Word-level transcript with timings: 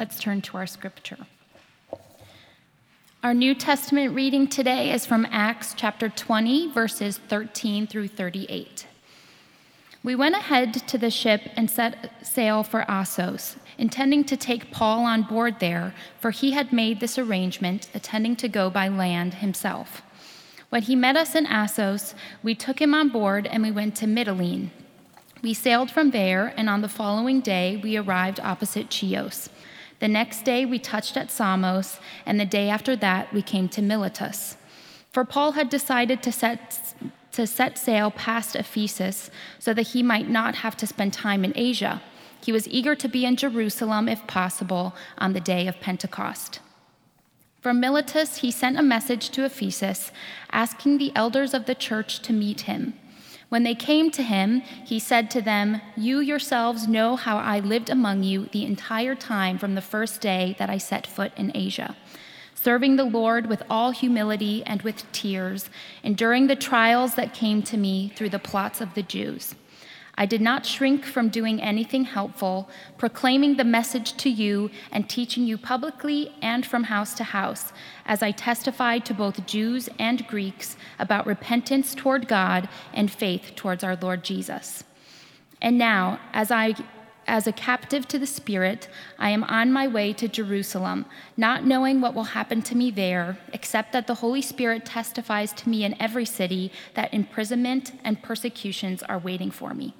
Let's 0.00 0.18
turn 0.18 0.40
to 0.40 0.56
our 0.56 0.66
scripture. 0.66 1.18
Our 3.22 3.34
New 3.34 3.54
Testament 3.54 4.14
reading 4.14 4.48
today 4.48 4.94
is 4.94 5.04
from 5.04 5.26
Acts 5.30 5.74
chapter 5.76 6.08
20, 6.08 6.72
verses 6.72 7.18
13 7.28 7.86
through 7.86 8.08
38. 8.08 8.86
We 10.02 10.14
went 10.14 10.36
ahead 10.36 10.72
to 10.88 10.96
the 10.96 11.10
ship 11.10 11.42
and 11.54 11.70
set 11.70 12.26
sail 12.26 12.62
for 12.62 12.90
Assos, 12.90 13.56
intending 13.76 14.24
to 14.24 14.38
take 14.38 14.70
Paul 14.70 15.04
on 15.04 15.24
board 15.24 15.60
there, 15.60 15.92
for 16.18 16.30
he 16.30 16.52
had 16.52 16.72
made 16.72 16.98
this 16.98 17.18
arrangement, 17.18 17.90
intending 17.92 18.36
to 18.36 18.48
go 18.48 18.70
by 18.70 18.88
land 18.88 19.34
himself. 19.34 20.00
When 20.70 20.80
he 20.80 20.96
met 20.96 21.18
us 21.18 21.34
in 21.34 21.44
Assos, 21.44 22.14
we 22.42 22.54
took 22.54 22.80
him 22.80 22.94
on 22.94 23.10
board 23.10 23.46
and 23.46 23.62
we 23.62 23.70
went 23.70 23.96
to 23.96 24.06
Mytilene. 24.06 24.70
We 25.42 25.52
sailed 25.52 25.90
from 25.90 26.10
there, 26.10 26.54
and 26.56 26.70
on 26.70 26.80
the 26.80 26.88
following 26.88 27.42
day 27.42 27.78
we 27.82 27.98
arrived 27.98 28.40
opposite 28.40 28.90
Chios. 28.90 29.50
The 30.00 30.08
next 30.08 30.44
day 30.44 30.64
we 30.66 30.78
touched 30.78 31.16
at 31.16 31.30
Samos, 31.30 32.00
and 32.26 32.40
the 32.40 32.46
day 32.46 32.68
after 32.68 32.96
that 32.96 33.32
we 33.32 33.42
came 33.42 33.68
to 33.70 33.82
Miletus. 33.82 34.56
For 35.12 35.24
Paul 35.24 35.52
had 35.52 35.68
decided 35.68 36.22
to 36.22 36.32
set 36.32 36.94
to 37.32 37.46
set 37.46 37.78
sail 37.78 38.10
past 38.10 38.56
Ephesus 38.56 39.30
so 39.58 39.72
that 39.74 39.88
he 39.88 40.02
might 40.02 40.28
not 40.28 40.56
have 40.56 40.76
to 40.78 40.86
spend 40.86 41.12
time 41.12 41.44
in 41.44 41.52
Asia. 41.54 42.02
He 42.44 42.50
was 42.50 42.68
eager 42.68 42.96
to 42.96 43.08
be 43.08 43.24
in 43.24 43.36
Jerusalem, 43.36 44.08
if 44.08 44.26
possible, 44.26 44.94
on 45.18 45.32
the 45.32 45.40
day 45.40 45.68
of 45.68 45.80
Pentecost. 45.80 46.58
From 47.60 47.78
Miletus, 47.78 48.38
he 48.38 48.50
sent 48.50 48.78
a 48.78 48.82
message 48.82 49.30
to 49.30 49.44
Ephesus, 49.44 50.10
asking 50.50 50.98
the 50.98 51.12
elders 51.14 51.54
of 51.54 51.66
the 51.66 51.74
church 51.74 52.20
to 52.20 52.32
meet 52.32 52.62
him. 52.62 52.94
When 53.50 53.64
they 53.64 53.74
came 53.74 54.10
to 54.12 54.22
him, 54.22 54.60
he 54.60 54.98
said 54.98 55.30
to 55.32 55.42
them, 55.42 55.82
You 55.96 56.20
yourselves 56.20 56.88
know 56.88 57.16
how 57.16 57.36
I 57.36 57.58
lived 57.60 57.90
among 57.90 58.22
you 58.22 58.46
the 58.52 58.64
entire 58.64 59.14
time 59.14 59.58
from 59.58 59.74
the 59.74 59.82
first 59.82 60.20
day 60.20 60.56
that 60.58 60.70
I 60.70 60.78
set 60.78 61.06
foot 61.06 61.32
in 61.36 61.52
Asia 61.54 61.94
serving 62.60 62.96
the 62.96 63.04
Lord 63.04 63.46
with 63.46 63.62
all 63.70 63.90
humility 63.90 64.62
and 64.66 64.82
with 64.82 65.10
tears, 65.12 65.70
enduring 66.02 66.46
the 66.46 66.56
trials 66.56 67.14
that 67.14 67.32
came 67.32 67.62
to 67.62 67.78
me 67.78 68.12
through 68.14 68.28
the 68.28 68.38
plots 68.38 68.82
of 68.82 68.92
the 68.92 69.02
Jews. 69.02 69.54
I 70.20 70.26
did 70.26 70.42
not 70.42 70.66
shrink 70.66 71.06
from 71.06 71.30
doing 71.30 71.62
anything 71.62 72.04
helpful, 72.04 72.68
proclaiming 72.98 73.56
the 73.56 73.64
message 73.64 74.18
to 74.18 74.28
you 74.28 74.70
and 74.92 75.08
teaching 75.08 75.44
you 75.44 75.56
publicly 75.56 76.30
and 76.42 76.66
from 76.66 76.84
house 76.84 77.14
to 77.14 77.24
house, 77.24 77.72
as 78.04 78.22
I 78.22 78.30
testified 78.30 79.06
to 79.06 79.14
both 79.14 79.46
Jews 79.46 79.88
and 79.98 80.26
Greeks 80.26 80.76
about 80.98 81.26
repentance 81.26 81.94
toward 81.94 82.28
God 82.28 82.68
and 82.92 83.10
faith 83.10 83.52
towards 83.56 83.82
our 83.82 83.96
Lord 83.96 84.22
Jesus. 84.22 84.84
And 85.62 85.78
now, 85.78 86.20
as 86.34 86.50
I 86.50 86.74
as 87.26 87.46
a 87.46 87.52
captive 87.52 88.08
to 88.08 88.18
the 88.18 88.26
Spirit, 88.26 88.88
I 89.18 89.30
am 89.30 89.44
on 89.44 89.72
my 89.72 89.86
way 89.86 90.12
to 90.14 90.26
Jerusalem, 90.26 91.06
not 91.36 91.64
knowing 91.64 92.00
what 92.00 92.12
will 92.12 92.24
happen 92.24 92.60
to 92.62 92.76
me 92.76 92.90
there, 92.90 93.38
except 93.52 93.92
that 93.92 94.06
the 94.08 94.16
Holy 94.16 94.42
Spirit 94.42 94.84
testifies 94.84 95.52
to 95.52 95.68
me 95.68 95.84
in 95.84 96.00
every 96.02 96.24
city 96.24 96.72
that 96.94 97.14
imprisonment 97.14 97.92
and 98.04 98.20
persecutions 98.20 99.02
are 99.04 99.18
waiting 99.18 99.52
for 99.52 99.72
me. 99.74 99.94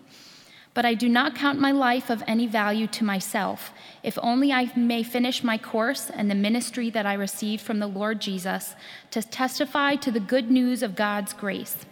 But 0.81 0.86
I 0.86 0.95
do 0.95 1.11
not 1.11 1.34
count 1.34 1.61
my 1.61 1.73
life 1.73 2.09
of 2.09 2.23
any 2.27 2.47
value 2.47 2.86
to 2.86 3.05
myself, 3.05 3.70
if 4.03 4.19
only 4.23 4.50
I 4.50 4.73
may 4.75 5.03
finish 5.03 5.45
my 5.45 5.59
course 5.59 6.09
and 6.09 6.31
the 6.31 6.34
ministry 6.34 6.89
that 6.89 7.05
I 7.05 7.12
received 7.12 7.62
from 7.62 7.81
the 7.81 7.86
Lord 7.86 8.19
Jesus 8.19 8.75
to 9.11 9.23
testify 9.23 9.97
to 9.97 10.11
the 10.11 10.20
good 10.20 10.51
news 10.51 10.83
of 10.83 10.97
God's 10.97 11.34
grace. 11.34 11.84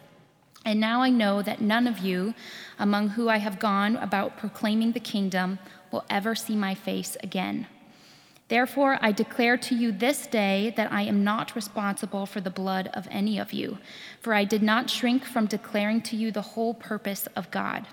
And 0.64 0.80
now 0.80 1.02
I 1.02 1.10
know 1.10 1.42
that 1.42 1.60
none 1.60 1.86
of 1.86 1.98
you, 1.98 2.32
among 2.78 3.10
who 3.10 3.28
I 3.28 3.36
have 3.36 3.58
gone 3.58 3.96
about 3.96 4.38
proclaiming 4.38 4.92
the 4.92 5.00
kingdom, 5.00 5.58
will 5.90 6.06
ever 6.08 6.34
see 6.34 6.56
my 6.56 6.74
face 6.74 7.14
again. 7.22 7.66
Therefore, 8.48 8.98
I 9.02 9.12
declare 9.12 9.58
to 9.58 9.74
you 9.74 9.92
this 9.92 10.26
day 10.26 10.72
that 10.78 10.90
I 10.90 11.02
am 11.02 11.22
not 11.22 11.54
responsible 11.54 12.24
for 12.24 12.40
the 12.40 12.48
blood 12.48 12.88
of 12.94 13.06
any 13.10 13.38
of 13.38 13.52
you, 13.52 13.76
for 14.22 14.32
I 14.32 14.44
did 14.44 14.62
not 14.62 14.88
shrink 14.88 15.26
from 15.26 15.44
declaring 15.44 16.00
to 16.04 16.16
you 16.16 16.32
the 16.32 16.40
whole 16.56 16.72
purpose 16.72 17.26
of 17.36 17.50
God. 17.50 17.86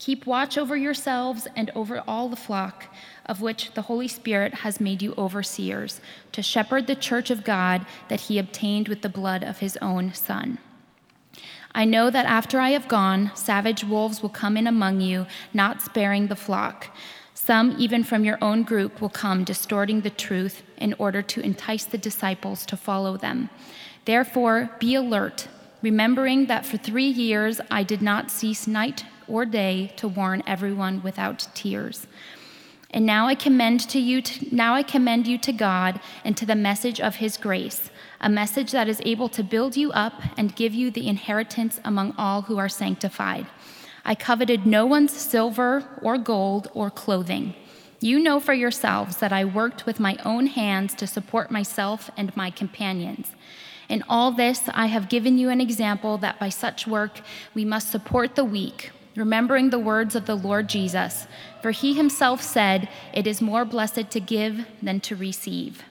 Keep 0.00 0.24
watch 0.24 0.56
over 0.56 0.78
yourselves 0.78 1.46
and 1.54 1.70
over 1.74 2.02
all 2.08 2.30
the 2.30 2.34
flock, 2.34 2.86
of 3.26 3.42
which 3.42 3.74
the 3.74 3.82
Holy 3.82 4.08
Spirit 4.08 4.54
has 4.54 4.80
made 4.80 5.02
you 5.02 5.12
overseers, 5.18 6.00
to 6.32 6.40
shepherd 6.40 6.86
the 6.86 6.94
church 6.94 7.30
of 7.30 7.44
God 7.44 7.84
that 8.08 8.22
he 8.22 8.38
obtained 8.38 8.88
with 8.88 9.02
the 9.02 9.10
blood 9.10 9.44
of 9.44 9.58
his 9.58 9.76
own 9.82 10.14
Son. 10.14 10.58
I 11.74 11.84
know 11.84 12.08
that 12.08 12.24
after 12.24 12.58
I 12.58 12.70
have 12.70 12.88
gone, 12.88 13.30
savage 13.34 13.84
wolves 13.84 14.22
will 14.22 14.30
come 14.30 14.56
in 14.56 14.66
among 14.66 15.02
you, 15.02 15.26
not 15.52 15.82
sparing 15.82 16.28
the 16.28 16.34
flock. 16.34 16.96
Some, 17.34 17.76
even 17.78 18.02
from 18.02 18.24
your 18.24 18.38
own 18.40 18.62
group, 18.62 19.02
will 19.02 19.10
come, 19.10 19.44
distorting 19.44 20.00
the 20.00 20.08
truth 20.08 20.62
in 20.78 20.94
order 20.94 21.20
to 21.20 21.42
entice 21.42 21.84
the 21.84 21.98
disciples 21.98 22.64
to 22.66 22.76
follow 22.76 23.18
them. 23.18 23.50
Therefore, 24.06 24.70
be 24.78 24.94
alert, 24.94 25.48
remembering 25.82 26.46
that 26.46 26.64
for 26.64 26.78
three 26.78 27.08
years 27.08 27.60
I 27.70 27.82
did 27.82 28.00
not 28.00 28.30
cease 28.30 28.66
night 28.66 29.04
or 29.30 29.46
day 29.46 29.92
to 29.96 30.08
warn 30.08 30.42
everyone 30.46 31.02
without 31.02 31.48
tears. 31.54 32.06
And 32.90 33.06
now 33.06 33.28
I 33.28 33.36
commend 33.36 33.88
to 33.90 34.00
you 34.00 34.20
to, 34.20 34.54
now 34.54 34.74
I 34.74 34.82
commend 34.82 35.26
you 35.28 35.38
to 35.38 35.52
God 35.52 36.00
and 36.24 36.36
to 36.36 36.44
the 36.44 36.56
message 36.56 37.00
of 37.00 37.16
his 37.16 37.36
grace 37.36 37.90
a 38.20 38.28
message 38.28 38.72
that 38.72 38.88
is 38.88 39.00
able 39.04 39.28
to 39.30 39.42
build 39.42 39.76
you 39.76 39.90
up 39.92 40.12
and 40.36 40.54
give 40.54 40.74
you 40.74 40.90
the 40.90 41.08
inheritance 41.08 41.80
among 41.84 42.14
all 42.18 42.42
who 42.42 42.58
are 42.58 42.68
sanctified. 42.68 43.46
I 44.04 44.14
coveted 44.14 44.66
no 44.66 44.84
one's 44.86 45.12
silver 45.12 45.84
or 46.02 46.18
gold 46.18 46.70
or 46.74 46.90
clothing. 46.90 47.54
You 48.00 48.18
know 48.18 48.40
for 48.40 48.54
yourselves 48.54 49.18
that 49.18 49.32
I 49.32 49.44
worked 49.44 49.86
with 49.86 50.00
my 50.00 50.18
own 50.24 50.46
hands 50.46 50.94
to 50.94 51.06
support 51.06 51.50
myself 51.50 52.10
and 52.16 52.34
my 52.36 52.50
companions. 52.50 53.32
In 53.88 54.04
all 54.08 54.32
this, 54.32 54.68
I 54.72 54.86
have 54.86 55.08
given 55.08 55.36
you 55.36 55.48
an 55.48 55.60
example 55.60 56.16
that 56.18 56.38
by 56.38 56.48
such 56.48 56.86
work 56.86 57.20
we 57.54 57.64
must 57.64 57.90
support 57.90 58.36
the 58.36 58.44
weak, 58.44 58.90
remembering 59.16 59.70
the 59.70 59.78
words 59.78 60.14
of 60.14 60.26
the 60.26 60.34
Lord 60.34 60.68
Jesus. 60.68 61.26
For 61.62 61.70
he 61.70 61.94
himself 61.94 62.42
said, 62.42 62.88
It 63.12 63.26
is 63.26 63.40
more 63.40 63.64
blessed 63.64 64.10
to 64.10 64.20
give 64.20 64.66
than 64.82 65.00
to 65.00 65.16
receive. 65.16 65.82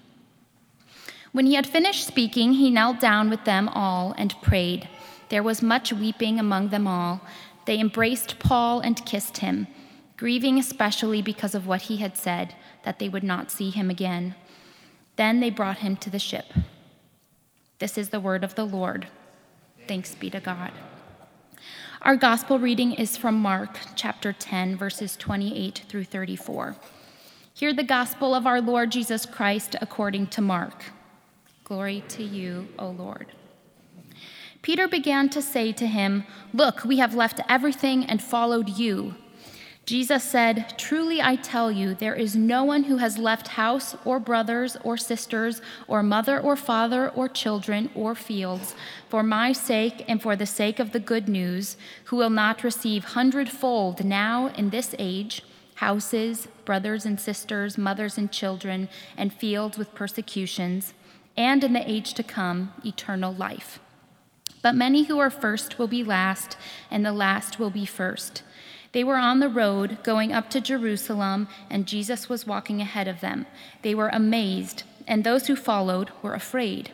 When 1.31 1.45
he 1.45 1.55
had 1.55 1.67
finished 1.67 2.07
speaking, 2.07 2.53
he 2.53 2.71
knelt 2.71 2.99
down 2.99 3.29
with 3.29 3.45
them 3.45 3.69
all 3.69 4.15
and 4.17 4.41
prayed. 4.41 4.89
There 5.29 5.43
was 5.43 5.61
much 5.61 5.93
weeping 5.93 6.39
among 6.39 6.69
them 6.69 6.87
all. 6.87 7.21
They 7.65 7.79
embraced 7.79 8.39
Paul 8.39 8.79
and 8.79 9.05
kissed 9.05 9.37
him, 9.37 9.67
grieving 10.17 10.57
especially 10.57 11.21
because 11.21 11.53
of 11.53 11.67
what 11.67 11.83
he 11.83 11.97
had 11.97 12.17
said, 12.17 12.55
that 12.83 12.97
they 12.97 13.09
would 13.09 13.23
not 13.23 13.51
see 13.51 13.69
him 13.69 13.91
again. 13.91 14.33
Then 15.17 15.39
they 15.39 15.51
brought 15.51 15.79
him 15.79 15.95
to 15.97 16.09
the 16.09 16.17
ship. 16.17 16.45
This 17.77 17.97
is 17.97 18.09
the 18.09 18.19
word 18.19 18.43
of 18.43 18.55
the 18.55 18.65
Lord. 18.65 19.07
Thanks 19.87 20.15
be 20.15 20.29
to 20.31 20.39
God. 20.39 20.71
Our 22.01 22.15
gospel 22.15 22.59
reading 22.59 22.93
is 22.93 23.17
from 23.17 23.35
Mark 23.35 23.77
chapter 23.93 24.31
10, 24.31 24.77
verses 24.77 25.17
28 25.17 25.83
through 25.89 26.05
34. 26.05 26.77
Hear 27.53 27.73
the 27.73 27.83
gospel 27.83 28.33
of 28.33 28.47
our 28.47 28.61
Lord 28.61 28.89
Jesus 28.89 29.25
Christ 29.25 29.75
according 29.81 30.27
to 30.27 30.41
Mark. 30.41 30.85
Glory 31.65 32.01
to 32.07 32.23
you, 32.23 32.69
O 32.79 32.91
Lord. 32.91 33.33
Peter 34.61 34.87
began 34.87 35.27
to 35.27 35.41
say 35.41 35.73
to 35.73 35.87
him, 35.87 36.23
Look, 36.53 36.85
we 36.85 36.99
have 36.99 37.15
left 37.15 37.41
everything 37.49 38.05
and 38.05 38.23
followed 38.23 38.69
you. 38.69 39.15
Jesus 39.89 40.23
said, 40.23 40.75
Truly 40.77 41.19
I 41.19 41.35
tell 41.35 41.71
you, 41.71 41.95
there 41.95 42.13
is 42.13 42.35
no 42.35 42.63
one 42.63 42.83
who 42.83 42.97
has 42.97 43.17
left 43.17 43.47
house 43.47 43.95
or 44.05 44.19
brothers 44.19 44.77
or 44.83 44.97
sisters 44.97 45.63
or 45.87 46.03
mother 46.03 46.39
or 46.39 46.55
father 46.55 47.09
or 47.09 47.27
children 47.27 47.89
or 47.95 48.13
fields 48.13 48.75
for 49.07 49.23
my 49.23 49.51
sake 49.51 50.05
and 50.07 50.21
for 50.21 50.35
the 50.35 50.45
sake 50.45 50.77
of 50.77 50.91
the 50.91 50.99
good 50.99 51.27
news, 51.27 51.75
who 52.03 52.17
will 52.17 52.29
not 52.29 52.63
receive 52.63 53.03
hundredfold 53.03 54.05
now 54.05 54.49
in 54.49 54.69
this 54.69 54.93
age 54.99 55.41
houses, 55.77 56.47
brothers 56.65 57.03
and 57.03 57.19
sisters, 57.19 57.75
mothers 57.75 58.15
and 58.15 58.31
children, 58.31 58.89
and 59.17 59.33
fields 59.33 59.75
with 59.75 59.95
persecutions 59.95 60.93
and 61.35 61.63
in 61.63 61.73
the 61.73 61.89
age 61.89 62.13
to 62.13 62.21
come, 62.21 62.73
eternal 62.85 63.33
life. 63.33 63.79
But 64.61 64.75
many 64.75 65.05
who 65.05 65.17
are 65.17 65.31
first 65.31 65.79
will 65.79 65.87
be 65.87 66.03
last, 66.03 66.57
and 66.91 67.03
the 67.03 67.11
last 67.11 67.57
will 67.57 67.71
be 67.71 67.87
first. 67.87 68.43
They 68.91 69.03
were 69.03 69.17
on 69.17 69.39
the 69.39 69.49
road 69.49 69.99
going 70.03 70.33
up 70.33 70.49
to 70.51 70.61
Jerusalem, 70.61 71.47
and 71.69 71.85
Jesus 71.85 72.27
was 72.27 72.47
walking 72.47 72.81
ahead 72.81 73.07
of 73.07 73.21
them. 73.21 73.45
They 73.83 73.93
were 73.93 74.09
amazed, 74.09 74.83
and 75.07 75.23
those 75.23 75.47
who 75.47 75.55
followed 75.55 76.11
were 76.21 76.33
afraid. 76.33 76.91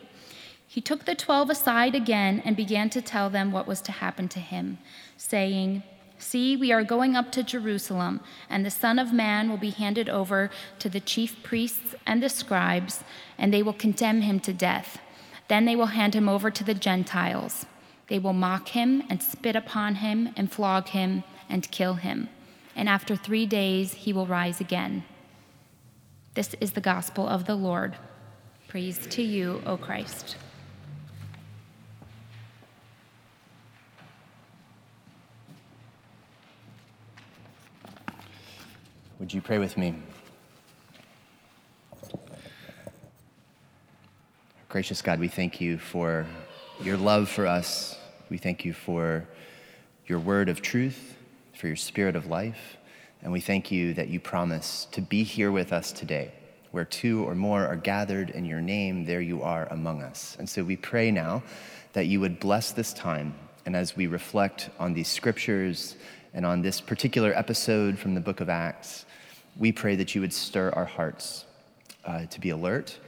He 0.66 0.80
took 0.82 1.06
the 1.06 1.14
twelve 1.14 1.48
aside 1.48 1.94
again 1.94 2.42
and 2.44 2.54
began 2.54 2.90
to 2.90 3.00
tell 3.00 3.30
them 3.30 3.50
what 3.50 3.66
was 3.66 3.80
to 3.82 3.92
happen 3.92 4.28
to 4.28 4.40
him, 4.40 4.78
saying, 5.16 5.82
See, 6.18 6.56
we 6.56 6.72
are 6.72 6.82
going 6.82 7.14
up 7.14 7.30
to 7.32 7.42
Jerusalem, 7.42 8.20
and 8.50 8.64
the 8.64 8.70
Son 8.70 8.98
of 8.98 9.12
Man 9.12 9.48
will 9.48 9.58
be 9.58 9.70
handed 9.70 10.08
over 10.08 10.50
to 10.78 10.88
the 10.88 11.00
chief 11.00 11.42
priests 11.42 11.94
and 12.06 12.22
the 12.22 12.28
scribes, 12.28 13.04
and 13.38 13.52
they 13.52 13.62
will 13.62 13.72
condemn 13.72 14.22
him 14.22 14.40
to 14.40 14.52
death. 14.52 14.98
Then 15.48 15.64
they 15.64 15.76
will 15.76 15.86
hand 15.86 16.14
him 16.14 16.28
over 16.28 16.50
to 16.50 16.64
the 16.64 16.74
Gentiles. 16.74 17.66
They 18.08 18.18
will 18.18 18.32
mock 18.32 18.68
him 18.68 19.02
and 19.08 19.22
spit 19.22 19.56
upon 19.56 19.96
him 19.96 20.30
and 20.36 20.50
flog 20.50 20.88
him 20.88 21.24
and 21.48 21.70
kill 21.70 21.94
him. 21.94 22.28
And 22.74 22.88
after 22.88 23.16
three 23.16 23.46
days 23.46 23.94
he 23.94 24.12
will 24.12 24.26
rise 24.26 24.60
again. 24.60 25.04
This 26.34 26.54
is 26.60 26.72
the 26.72 26.80
gospel 26.80 27.26
of 27.26 27.46
the 27.46 27.54
Lord. 27.54 27.96
Praise 28.68 29.06
to 29.06 29.22
you, 29.22 29.62
O 29.64 29.76
Christ. 29.76 30.36
Would 39.18 39.32
you 39.32 39.40
pray 39.40 39.58
with 39.58 39.76
me? 39.78 39.94
Gracious 44.68 45.00
God, 45.00 45.18
we 45.18 45.28
thank 45.28 45.58
you 45.58 45.78
for 45.78 46.26
your 46.82 46.98
love 46.98 47.30
for 47.30 47.46
us. 47.46 47.98
We 48.28 48.36
thank 48.36 48.64
you 48.64 48.74
for 48.74 49.26
your 50.06 50.18
word 50.18 50.50
of 50.50 50.60
truth, 50.60 51.15
for 51.56 51.66
your 51.66 51.76
spirit 51.76 52.16
of 52.16 52.26
life. 52.26 52.76
And 53.22 53.32
we 53.32 53.40
thank 53.40 53.72
you 53.72 53.94
that 53.94 54.08
you 54.08 54.20
promise 54.20 54.86
to 54.92 55.00
be 55.00 55.24
here 55.24 55.50
with 55.50 55.72
us 55.72 55.90
today. 55.90 56.32
Where 56.70 56.84
two 56.84 57.24
or 57.24 57.34
more 57.34 57.66
are 57.66 57.76
gathered 57.76 58.30
in 58.30 58.44
your 58.44 58.60
name, 58.60 59.04
there 59.04 59.22
you 59.22 59.42
are 59.42 59.66
among 59.70 60.02
us. 60.02 60.36
And 60.38 60.48
so 60.48 60.62
we 60.62 60.76
pray 60.76 61.10
now 61.10 61.42
that 61.94 62.06
you 62.06 62.20
would 62.20 62.38
bless 62.38 62.72
this 62.72 62.92
time. 62.92 63.34
And 63.64 63.74
as 63.74 63.96
we 63.96 64.06
reflect 64.06 64.68
on 64.78 64.92
these 64.92 65.08
scriptures 65.08 65.96
and 66.34 66.44
on 66.44 66.60
this 66.60 66.80
particular 66.80 67.32
episode 67.32 67.98
from 67.98 68.14
the 68.14 68.20
book 68.20 68.40
of 68.40 68.50
Acts, 68.50 69.06
we 69.56 69.72
pray 69.72 69.96
that 69.96 70.14
you 70.14 70.20
would 70.20 70.34
stir 70.34 70.70
our 70.70 70.84
hearts 70.84 71.46
uh, 72.04 72.26
to 72.26 72.40
be 72.40 72.50
alert, 72.50 72.98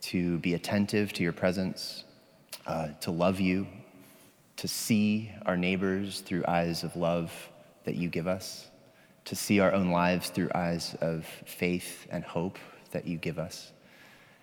to 0.00 0.38
be 0.38 0.54
attentive 0.54 1.12
to 1.12 1.22
your 1.22 1.32
presence, 1.32 2.02
uh, 2.66 2.88
to 3.00 3.12
love 3.12 3.38
you, 3.38 3.68
to 4.56 4.66
see 4.66 5.30
our 5.46 5.56
neighbors 5.56 6.20
through 6.20 6.44
eyes 6.48 6.82
of 6.82 6.96
love 6.96 7.32
that 7.86 7.96
you 7.96 8.08
give 8.10 8.26
us, 8.26 8.68
to 9.24 9.34
see 9.34 9.58
our 9.58 9.72
own 9.72 9.90
lives 9.90 10.28
through 10.28 10.50
eyes 10.54 10.94
of 11.00 11.24
faith 11.46 12.06
and 12.10 12.22
hope 12.22 12.58
that 12.92 13.06
you 13.06 13.16
give 13.16 13.38
us, 13.38 13.72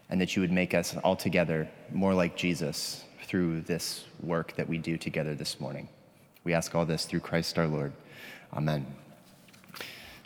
and 0.09 0.19
that 0.19 0.35
you 0.35 0.41
would 0.41 0.51
make 0.51 0.73
us 0.73 0.95
altogether 1.03 1.69
more 1.91 2.13
like 2.13 2.35
Jesus 2.35 3.03
through 3.25 3.61
this 3.61 4.05
work 4.21 4.55
that 4.55 4.67
we 4.67 4.77
do 4.77 4.97
together 4.97 5.35
this 5.35 5.59
morning. 5.59 5.87
We 6.43 6.53
ask 6.53 6.75
all 6.75 6.85
this 6.85 7.05
through 7.05 7.21
Christ 7.21 7.57
our 7.57 7.67
Lord. 7.67 7.93
Amen. 8.53 9.02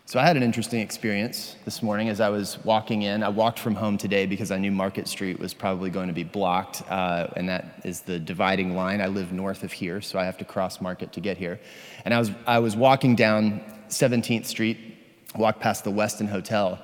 So 0.07 0.21
I 0.21 0.25
had 0.25 0.37
an 0.37 0.43
interesting 0.43 0.79
experience 0.79 1.57
this 1.65 1.83
morning 1.83 2.07
as 2.07 2.21
I 2.21 2.29
was 2.29 2.63
walking 2.63 3.01
in. 3.01 3.23
I 3.23 3.27
walked 3.27 3.59
from 3.59 3.75
home 3.75 3.97
today 3.97 4.25
because 4.25 4.51
I 4.51 4.57
knew 4.57 4.71
Market 4.71 5.05
Street 5.09 5.37
was 5.37 5.53
probably 5.53 5.89
going 5.89 6.07
to 6.07 6.13
be 6.13 6.23
blocked, 6.23 6.81
uh, 6.89 7.27
and 7.35 7.49
that 7.49 7.81
is 7.83 7.99
the 7.99 8.17
dividing 8.17 8.73
line. 8.73 9.01
I 9.01 9.07
live 9.07 9.33
north 9.33 9.63
of 9.63 9.73
here, 9.73 9.99
so 9.99 10.17
I 10.17 10.23
have 10.23 10.37
to 10.37 10.45
cross 10.45 10.79
Market 10.79 11.11
to 11.11 11.19
get 11.19 11.35
here. 11.35 11.59
And 12.05 12.13
I 12.13 12.19
was 12.19 12.31
I 12.45 12.59
was 12.59 12.73
walking 12.73 13.17
down 13.17 13.61
17th 13.89 14.45
Street, 14.45 14.77
walked 15.35 15.59
past 15.59 15.83
the 15.83 15.91
Westin 15.91 16.29
Hotel. 16.29 16.79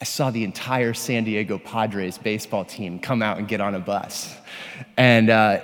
I 0.00 0.04
saw 0.04 0.30
the 0.30 0.42
entire 0.42 0.94
San 0.94 1.24
Diego 1.24 1.58
Padres 1.58 2.16
baseball 2.16 2.64
team 2.64 2.98
come 2.98 3.20
out 3.20 3.36
and 3.36 3.46
get 3.46 3.60
on 3.60 3.74
a 3.74 3.80
bus, 3.80 4.34
and. 4.96 5.28
Uh, 5.28 5.60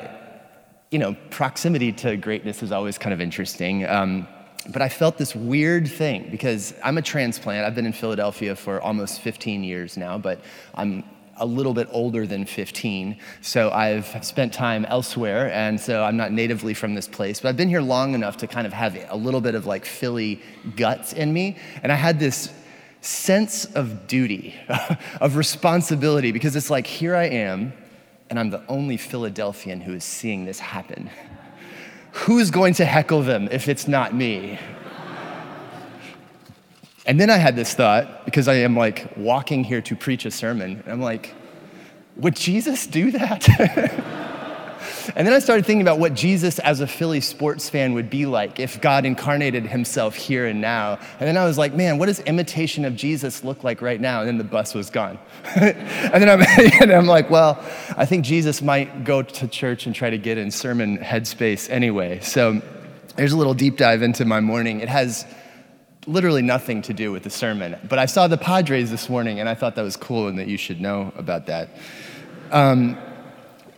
you 0.90 0.99
know, 0.99 1.14
proximity 1.28 1.93
to 1.93 2.16
greatness 2.16 2.62
is 2.62 2.72
always 2.72 2.96
kind 2.96 3.12
of 3.12 3.20
interesting. 3.20 3.87
Um, 3.87 4.26
but 4.70 4.82
I 4.82 4.88
felt 4.88 5.16
this 5.16 5.34
weird 5.34 5.88
thing 5.88 6.28
because 6.31 6.75
I'm 6.84 6.99
a 6.99 7.02
transplant. 7.02 7.64
I've 7.64 7.75
been 7.75 7.87
in 7.87 7.93
Philadelphia 7.93 8.55
for 8.55 8.81
almost 8.81 9.20
15 9.20 9.64
years 9.64 9.96
now, 9.96 10.19
but 10.19 10.40
I'm 10.75 11.05
a 11.38 11.46
little 11.46 11.72
bit 11.72 11.88
older 11.90 12.26
than 12.26 12.44
15. 12.44 13.16
So 13.40 13.70
I've 13.70 14.25
spent 14.25 14.52
time 14.52 14.84
elsewhere, 14.87 15.52
and 15.52 15.81
so 15.81 16.02
I'm 16.02 16.16
not 16.16 16.32
natively 16.32 16.75
from 16.75 16.94
this 16.94 17.06
place. 17.06 17.40
But 17.40 17.50
I've 17.50 17.56
been 17.56 17.69
here 17.69 17.81
long 17.81 18.14
enough 18.14 18.37
to 18.38 18.46
kind 18.46 18.66
of 18.66 18.72
have 18.72 18.99
a 19.08 19.16
little 19.16 19.40
bit 19.40 19.55
of 19.55 19.66
like 19.66 19.84
Philly 19.84 20.43
guts 20.76 21.12
in 21.12 21.32
me. 21.32 21.56
And 21.82 21.93
I 21.93 21.94
had 21.94 22.19
this 22.19 22.52
sense 23.00 23.64
of 23.64 24.06
duty, 24.08 24.55
of 25.20 25.37
responsibility, 25.37 26.32
because 26.32 26.56
it's 26.56 26.70
like, 26.70 26.87
here 26.87 27.14
I 27.14 27.25
am, 27.25 27.72
and 28.28 28.38
I'm 28.38 28.50
the 28.50 28.62
only 28.69 28.96
Philadelphian 28.96 29.81
who 29.81 29.94
is 29.94 30.05
seeing 30.05 30.44
this 30.44 30.58
happen 30.58 31.08
who's 32.19 32.50
going 32.50 32.75
to 32.75 32.85
heckle 32.85 33.23
them 33.23 33.49
if 33.50 33.69
it's 33.69 33.88
not 33.88 34.15
me? 34.15 34.59
And 37.06 37.19
then 37.19 37.31
I 37.31 37.38
had 37.38 37.56
this 37.56 37.75
thought 37.75 38.26
because 38.26 38.49
I 38.49 38.55
am 38.55 38.76
like 38.76 39.17
walking 39.17 39.65
here 39.65 39.81
to 39.81 39.97
preach 39.97 40.26
a 40.26 40.31
sermon. 40.31 40.82
And 40.85 40.93
I'm 40.93 41.00
like, 41.00 41.35
would 42.17 42.37
Jesus 42.37 42.87
do 42.87 43.11
that? 43.12 43.49
and 45.16 45.26
then 45.26 45.34
I 45.34 45.38
started 45.38 45.66
thinking 45.66 45.82
about 45.82 45.99
what 45.99 46.14
Jesus 46.14 46.58
as 46.58 46.81
a 46.81 46.87
Philly 46.87 47.20
sports 47.20 47.69
fan 47.69 47.94
would 47.94 48.10
be 48.10 48.26
like 48.26 48.58
if 48.58 48.81
God 48.81 49.05
incarnated 49.05 49.66
himself 49.66 50.14
here 50.14 50.46
and 50.46 50.60
now. 50.60 50.99
And 51.19 51.28
then 51.28 51.37
I 51.37 51.44
was 51.44 51.58
like, 51.58 51.75
man, 51.75 51.99
what 51.99 52.06
does 52.06 52.20
imitation 52.20 52.84
of 52.84 52.96
Jesus 52.96 53.44
look 53.44 53.64
like 53.64 53.82
right 53.82 54.00
now? 54.00 54.20
And 54.20 54.28
then 54.28 54.38
the 54.38 54.44
bus 54.44 54.75
was 54.75 54.90
gone. 54.90 55.19
and, 55.55 56.22
then 56.22 56.28
I'm, 56.28 56.43
and 56.82 56.93
I'm 56.93 57.06
like, 57.06 57.31
well, 57.31 57.62
I 57.96 58.06
think 58.06 58.25
Jesus 58.25 58.62
might 58.62 59.05
go 59.05 59.22
to 59.22 59.49
church 59.49 59.87
and 59.87 59.94
try 59.94 60.10
to 60.10 60.19
get 60.19 60.38
in 60.38 60.50
sermon 60.50 60.99
headspace 60.99 61.70
anyway. 61.70 62.20
So 62.20 62.60
there's 63.16 63.32
a 63.32 63.37
little 63.37 63.55
deep 63.55 63.76
dive 63.76 64.02
into 64.02 64.25
my 64.25 64.40
morning. 64.40 64.81
It 64.81 64.88
has 64.88 65.26
literally 66.06 66.43
nothing 66.43 66.82
to 66.82 66.94
do 66.94 67.12
with 67.12 67.22
the 67.22 67.31
sermon. 67.31 67.76
But 67.88 67.99
I 67.99 68.06
saw 68.06 68.28
the 68.28 68.38
Padres 68.38 68.90
this 68.90 69.08
morning, 69.08 69.40
and 69.40 69.49
I 69.49 69.55
thought 69.55 69.76
that 69.76 69.82
was 69.82 69.96
cool 69.96 70.28
and 70.28 70.38
that 70.38 70.49
you 70.49 70.56
should 70.56 70.81
know 70.81 71.12
about 71.16 71.46
that. 71.46 71.69
Um, 72.50 72.96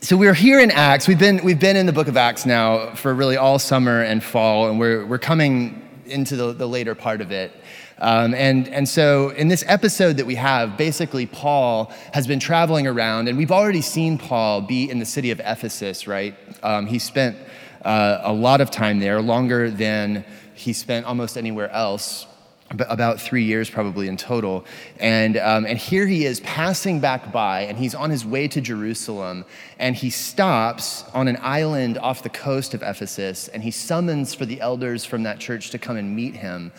so 0.02 0.16
we're 0.16 0.32
here 0.32 0.60
in 0.60 0.70
Acts. 0.70 1.06
We've 1.06 1.18
been, 1.18 1.44
we've 1.44 1.60
been 1.60 1.76
in 1.76 1.84
the 1.84 1.92
book 1.92 2.08
of 2.08 2.16
Acts 2.16 2.46
now 2.46 2.94
for 2.94 3.14
really 3.14 3.36
all 3.36 3.58
summer 3.58 4.02
and 4.02 4.24
fall, 4.24 4.70
and 4.70 4.80
we're, 4.80 5.04
we're 5.04 5.18
coming 5.18 5.86
into 6.06 6.36
the, 6.36 6.54
the 6.54 6.66
later 6.66 6.94
part 6.94 7.20
of 7.20 7.30
it. 7.30 7.52
Um, 7.98 8.32
and, 8.32 8.66
and 8.68 8.88
so, 8.88 9.28
in 9.30 9.48
this 9.48 9.62
episode 9.66 10.16
that 10.16 10.24
we 10.24 10.36
have, 10.36 10.78
basically, 10.78 11.26
Paul 11.26 11.92
has 12.14 12.26
been 12.26 12.40
traveling 12.40 12.86
around, 12.86 13.28
and 13.28 13.36
we've 13.36 13.52
already 13.52 13.82
seen 13.82 14.16
Paul 14.16 14.62
be 14.62 14.90
in 14.90 15.00
the 15.00 15.04
city 15.04 15.32
of 15.32 15.40
Ephesus, 15.40 16.06
right? 16.06 16.34
Um, 16.62 16.86
he 16.86 16.98
spent 16.98 17.36
uh, 17.84 18.20
a 18.22 18.32
lot 18.32 18.62
of 18.62 18.70
time 18.70 19.00
there, 19.00 19.20
longer 19.20 19.70
than 19.70 20.24
he 20.54 20.72
spent 20.72 21.04
almost 21.04 21.36
anywhere 21.36 21.68
else 21.72 22.26
about 22.70 23.20
three 23.20 23.44
years 23.44 23.68
probably 23.68 24.06
in 24.06 24.16
total. 24.16 24.64
And, 24.98 25.36
um, 25.36 25.66
and 25.66 25.76
here 25.76 26.06
he 26.06 26.24
is 26.24 26.40
passing 26.40 27.00
back 27.00 27.32
by, 27.32 27.62
and 27.62 27.76
he's 27.76 27.94
on 27.94 28.10
his 28.10 28.24
way 28.24 28.46
to 28.48 28.60
Jerusalem, 28.60 29.44
and 29.78 29.96
he 29.96 30.10
stops 30.10 31.04
on 31.12 31.26
an 31.26 31.38
island 31.40 31.98
off 31.98 32.22
the 32.22 32.28
coast 32.28 32.74
of 32.74 32.82
Ephesus, 32.82 33.48
and 33.48 33.62
he 33.62 33.70
summons 33.70 34.34
for 34.34 34.46
the 34.46 34.60
elders 34.60 35.04
from 35.04 35.24
that 35.24 35.40
church 35.40 35.70
to 35.70 35.78
come 35.78 35.96
and 35.96 36.14
meet 36.14 36.36
him 36.36 36.70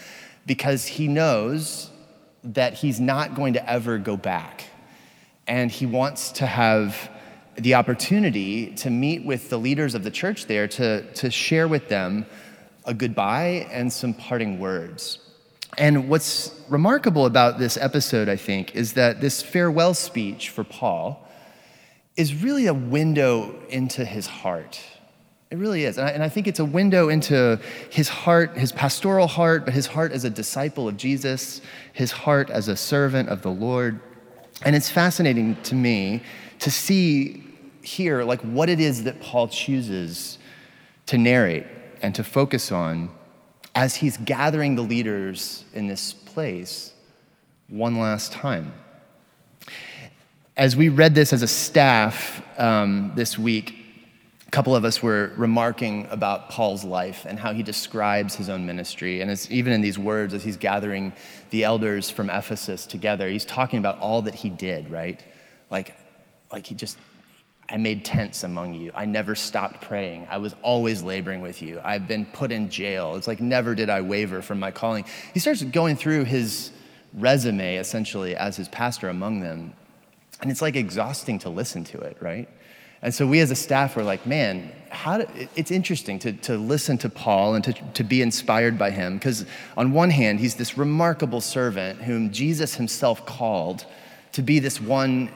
because 0.46 0.86
he 0.86 1.08
knows 1.08 1.90
that 2.44 2.74
he's 2.74 3.00
not 3.00 3.36
going 3.36 3.54
to 3.54 3.70
ever 3.70 3.98
go 3.98 4.15
back. 4.15 4.65
And 5.46 5.70
he 5.70 5.86
wants 5.86 6.32
to 6.34 6.46
have 6.46 7.10
the 7.56 7.75
opportunity 7.75 8.74
to 8.75 8.89
meet 8.89 9.25
with 9.25 9.50
the 9.50 9.60
leaders 9.60 9.94
of 9.94 10.04
the 10.04 10.12
church 10.12 10.46
there 10.46 10.68
to, 10.68 11.01
to 11.13 11.30
share 11.30 11.68
with 11.68 11.89
them 11.89 12.25
a 12.86 12.94
goodbye 12.94 13.68
and 13.72 13.92
some 13.92 14.13
parting 14.13 14.58
words. 14.58 15.20
And 15.78 16.10
what's 16.10 16.51
remarkable 16.70 17.25
about 17.25 17.60
this 17.60 17.78
episode, 17.78 18.28
I 18.28 18.36
think, 18.36 18.75
is 18.75 18.94
that 18.94 19.22
this 19.22 19.42
farewell 19.42 19.94
speech 19.94 20.50
for 20.50 20.63
Paul 20.63 21.28
is 22.18 22.44
really 22.44 22.68
a 22.68 22.74
window 22.74 23.56
into 23.70 24.04
his 24.04 24.28
heart. 24.28 24.82
It 25.50 25.58
really 25.58 25.84
is. 25.86 25.98
And 25.98 26.08
I, 26.08 26.12
and 26.12 26.24
I, 26.24 26.30
think 26.30 26.48
it's 26.48 26.60
a 26.60 26.66
window 26.66 27.10
into 27.10 27.60
his 27.90 28.08
heart, 28.08 28.58
his 28.58 28.72
pastoral 28.72 29.28
heart, 29.28 29.66
but 29.66 29.74
his 29.74 29.88
heart 29.88 30.12
as 30.12 30.24
a 30.24 30.30
disciple 30.30 30.88
of 30.88 30.98
Jesus, 30.98 31.62
his 31.94 32.12
heart 32.12 32.50
as 32.50 32.68
a 32.68 32.75
servant 32.75 33.30
of 33.30 33.42
the 33.42 33.51
Lord. 33.51 34.00
And 34.63 34.75
it's 34.75 34.90
fascinating 34.90 35.62
to 35.63 35.75
me 35.75 36.22
to 36.60 36.72
see 36.72 37.44
here, 37.82 38.24
like, 38.24 38.42
what 38.42 38.70
it 38.70 38.80
is 38.80 39.04
that 39.04 39.20
Paul 39.20 39.48
chooses 39.48 40.38
to 41.08 41.18
narrate 41.18 41.66
and 42.01 42.13
to 42.16 42.24
focus 42.24 42.72
on 42.72 43.10
as 43.75 43.96
he's 43.96 44.18
gathering 44.18 44.75
the 44.75 44.82
leaders 44.82 45.63
in 45.74 45.88
this 45.88 46.13
place 46.13 46.94
one 47.68 48.00
last 48.00 48.32
time. 48.32 48.74
As 50.58 50.75
we 50.75 50.90
read 50.90 51.16
this 51.16 51.32
as 51.34 51.42
a 51.42 51.48
staff 51.48 52.44
um, 52.60 53.13
this 53.16 53.40
week, 53.40 53.75
a 54.48 54.51
couple 54.51 54.75
of 54.75 54.84
us 54.84 55.01
were 55.01 55.32
remarking 55.38 56.08
about 56.12 56.50
Paul's 56.50 56.84
life 56.84 57.25
and 57.25 57.40
how 57.40 57.54
he 57.54 57.63
describes 57.63 58.36
his 58.36 58.50
own 58.50 58.66
ministry. 58.66 59.22
And 59.22 59.32
it's 59.32 59.50
even 59.50 59.72
in 59.72 59.80
these 59.80 59.98
words, 59.98 60.34
as 60.34 60.44
he's 60.44 60.58
gathering 60.58 61.13
the 61.51 61.63
elders 61.63 62.10
from 62.10 62.30
Ephesus 62.30 62.86
together, 62.86 63.30
he's 63.30 63.46
talking 63.46 63.80
about 63.80 63.98
all 64.00 64.22
that 64.24 64.36
he 64.36 64.50
did, 64.50 64.92
right? 64.92 65.24
Like, 65.70 65.96
like 66.51 66.68
he 66.68 66.75
just 66.75 66.98
I 67.72 67.78
made 67.78 68.04
tents 68.04 68.44
among 68.44 68.74
you. 68.74 68.92
I 68.94 69.06
never 69.06 69.34
stopped 69.34 69.82
praying. 69.82 70.28
I 70.30 70.38
was 70.38 70.54
always 70.62 71.01
laboring 71.01 71.42
with 71.42 71.62
you. 71.62 71.80
I've 71.84 72.08
been 72.08 72.25
put 72.25 72.51
in 72.51 72.70
jail. 72.70 73.16
It's 73.16 73.28
like 73.28 73.40
never 73.40 73.74
did 73.74 73.90
I 73.90 74.01
waver 74.01 74.42
from 74.42 74.60
my 74.60 74.72
calling. 74.72 75.06
He 75.34 75.40
starts 75.40 75.63
going 75.63 75.96
through 75.96 76.25
his 76.25 76.72
resume 77.13 77.78
essentially 77.78 78.36
as 78.36 78.58
his 78.58 78.68
pastor 78.68 79.10
among 79.10 79.40
them. 79.40 79.74
And 80.42 80.51
it's 80.51 80.62
like 80.62 80.75
exhausting 80.75 81.40
to 81.40 81.50
listen 81.50 81.84
to 81.86 82.00
it, 82.00 82.18
right? 82.20 82.50
And 83.01 83.13
so 83.13 83.25
we 83.25 83.40
as 83.40 83.51
a 83.51 83.56
staff 83.56 83.96
were 83.96 84.04
like, 84.04 84.25
man, 84.28 84.72
how 84.90 85.20
do, 85.20 85.48
it's 85.56 85.72
interesting 85.72 86.20
to, 86.20 86.34
to 86.34 86.58
listen 86.58 86.98
to 87.00 87.10
Paul 87.10 87.56
and 87.56 87.63
to, 87.63 87.74
to 87.74 88.04
be 88.04 88.22
inspired 88.22 88.78
by 88.78 88.92
him. 88.92 89.16
Because 89.16 89.46
on 89.78 89.94
one 89.94 90.10
hand, 90.10 90.40
he's 90.40 90.56
this 90.56 90.78
remarkable 90.78 91.42
servant 91.42 92.01
whom 92.01 92.32
Jesus 92.32 92.75
himself 92.75 93.25
called 93.25 93.86
to 94.34 94.42
be 94.42 94.60
this 94.60 94.80
one. 94.80 95.32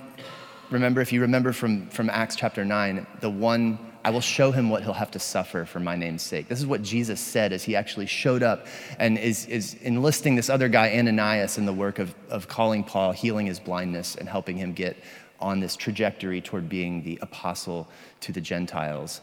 Remember, 0.71 1.01
if 1.01 1.13
you 1.13 1.21
remember 1.21 1.53
from, 1.53 1.87
from 1.89 2.09
Acts 2.09 2.35
chapter 2.35 2.65
9, 2.65 3.05
the 3.19 3.29
one, 3.29 3.77
I 4.03 4.09
will 4.09 4.21
show 4.21 4.51
him 4.51 4.69
what 4.69 4.83
he'll 4.83 4.93
have 4.93 5.11
to 5.11 5.19
suffer 5.19 5.65
for 5.65 5.79
my 5.79 5.95
name's 5.95 6.23
sake. 6.23 6.47
This 6.47 6.59
is 6.59 6.65
what 6.65 6.81
Jesus 6.81 7.19
said 7.19 7.53
as 7.53 7.63
he 7.63 7.75
actually 7.75 8.07
showed 8.07 8.41
up 8.41 8.65
and 8.97 9.17
is, 9.17 9.45
is 9.45 9.75
enlisting 9.75 10.35
this 10.35 10.49
other 10.49 10.67
guy, 10.67 10.97
Ananias, 10.97 11.57
in 11.59 11.65
the 11.65 11.73
work 11.73 11.99
of, 11.99 12.15
of 12.29 12.47
calling 12.47 12.83
Paul, 12.83 13.11
healing 13.11 13.45
his 13.45 13.59
blindness, 13.59 14.15
and 14.15 14.27
helping 14.27 14.57
him 14.57 14.73
get 14.73 14.97
on 15.39 15.59
this 15.59 15.75
trajectory 15.75 16.41
toward 16.41 16.67
being 16.67 17.03
the 17.03 17.19
apostle 17.21 17.87
to 18.21 18.31
the 18.31 18.41
Gentiles. 18.41 19.21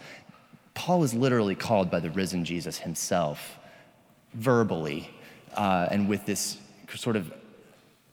Paul 0.74 1.00
was 1.00 1.12
literally 1.12 1.54
called 1.54 1.90
by 1.90 1.98
the 2.00 2.10
risen 2.10 2.44
Jesus 2.44 2.78
himself, 2.78 3.58
verbally, 4.34 5.10
uh, 5.54 5.88
and 5.90 6.08
with 6.08 6.24
this 6.24 6.58
sort 6.94 7.16
of 7.16 7.32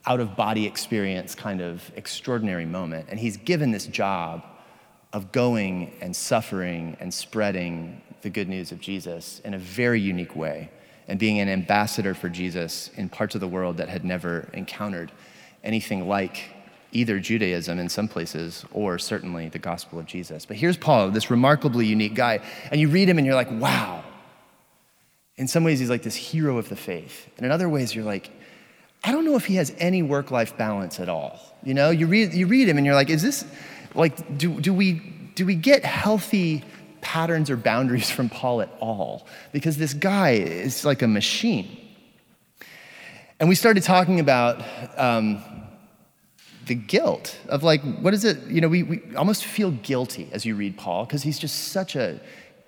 out 0.06 0.20
of 0.20 0.36
body 0.36 0.66
experience 0.66 1.36
kind 1.36 1.62
of 1.62 1.92
extraordinary 1.96 2.66
moment. 2.66 3.08
And 3.10 3.20
he's 3.20 3.38
given 3.38 3.72
this 3.72 3.86
job 3.88 4.44
of 5.14 5.32
going 5.32 5.94
and 6.02 6.16
suffering 6.16 6.96
and 7.00 7.14
spreading 7.14 8.02
the 8.22 8.30
good 8.30 8.48
news 8.48 8.72
of 8.72 8.80
Jesus 8.80 9.42
in 9.44 9.54
a 9.54 9.58
very 9.58 10.00
unique 10.00 10.36
way 10.36 10.70
and 11.08 11.20
being 11.20 11.40
an 11.40 11.50
ambassador 11.50 12.14
for 12.14 12.30
Jesus 12.30 12.92
in 12.96 13.10
parts 13.10 13.36
of 13.36 13.42
the 13.42 13.48
world 13.48 13.78
that 13.78 13.90
had 13.90 14.06
never 14.06 14.48
encountered 14.54 15.12
anything 15.64 16.08
like 16.08 16.52
either 16.92 17.20
Judaism 17.20 17.80
in 17.80 17.90
some 17.90 18.08
places 18.08 18.66
or 18.72 18.98
certainly 18.98 19.50
the 19.50 19.60
gospel 19.60 20.00
of 20.00 20.06
Jesus. 20.06 20.46
But 20.46 20.58
here's 20.58 20.78
Paul, 20.78 21.10
this 21.12 21.30
remarkably 21.30 21.86
unique 21.86 22.16
guy, 22.16 22.40
and 22.72 22.80
you 22.80 22.88
read 22.90 23.10
him 23.10 23.18
and 23.18 23.26
you're 23.26 23.36
like, 23.36 23.52
wow. 23.52 24.04
In 25.38 25.48
some 25.48 25.64
ways, 25.64 25.80
he's 25.80 25.90
like 25.90 26.04
this 26.04 26.16
hero 26.16 26.58
of 26.58 26.68
the 26.68 26.76
faith. 26.76 27.28
And 27.38 27.46
in 27.46 27.52
other 27.52 27.70
ways, 27.70 27.96
you're 27.96 28.06
like, 28.06 28.30
I 29.04 29.12
don't 29.12 29.26
know 29.26 29.36
if 29.36 29.46
he 29.46 29.56
has 29.56 29.74
any 29.78 30.02
work 30.02 30.32
life 30.32 30.58
balance 30.58 31.00
at 31.00 31.10
all. 31.10 31.40
You 31.64 31.74
know, 31.74 31.90
you 31.90 32.08
read, 32.08 32.34
you 32.34 32.48
read 32.48 32.68
him 32.68 32.78
and 32.78 32.86
you're 32.86 32.96
like, 32.96 33.10
is 33.10 33.22
this, 33.22 33.46
like, 33.96 34.38
do, 34.38 34.60
do, 34.60 34.74
we, 34.74 34.94
do 35.36 35.46
we 35.46 35.56
get 35.56 35.86
healthy 35.86 36.64
patterns 37.02 37.50
or 37.50 37.58
boundaries 37.58 38.10
from 38.10 38.30
Paul 38.30 38.62
at 38.62 38.70
all? 38.80 39.26
Because 39.52 39.78
this 39.78 39.94
guy 39.94 40.32
is 40.32 40.84
like 40.84 41.02
a 41.02 41.08
machine. 41.08 41.78
And 43.40 43.48
we 43.48 43.56
started 43.56 43.84
talking 43.84 44.20
about 44.20 44.62
um, 44.98 45.42
the 46.66 46.76
guilt 46.76 47.40
of 47.48 47.64
like, 47.64 47.82
what 48.00 48.14
is 48.14 48.26
it? 48.26 48.38
You 48.48 48.60
know, 48.60 48.68
we, 48.68 48.84
we 48.84 49.02
almost 49.16 49.46
feel 49.46 49.72
guilty 49.72 50.30
as 50.34 50.46
you 50.46 50.56
read 50.56 50.78
Paul 50.78 51.06
because 51.06 51.24
he's 51.24 51.40
just 51.40 51.70
such 51.70 51.96
a 51.96 52.20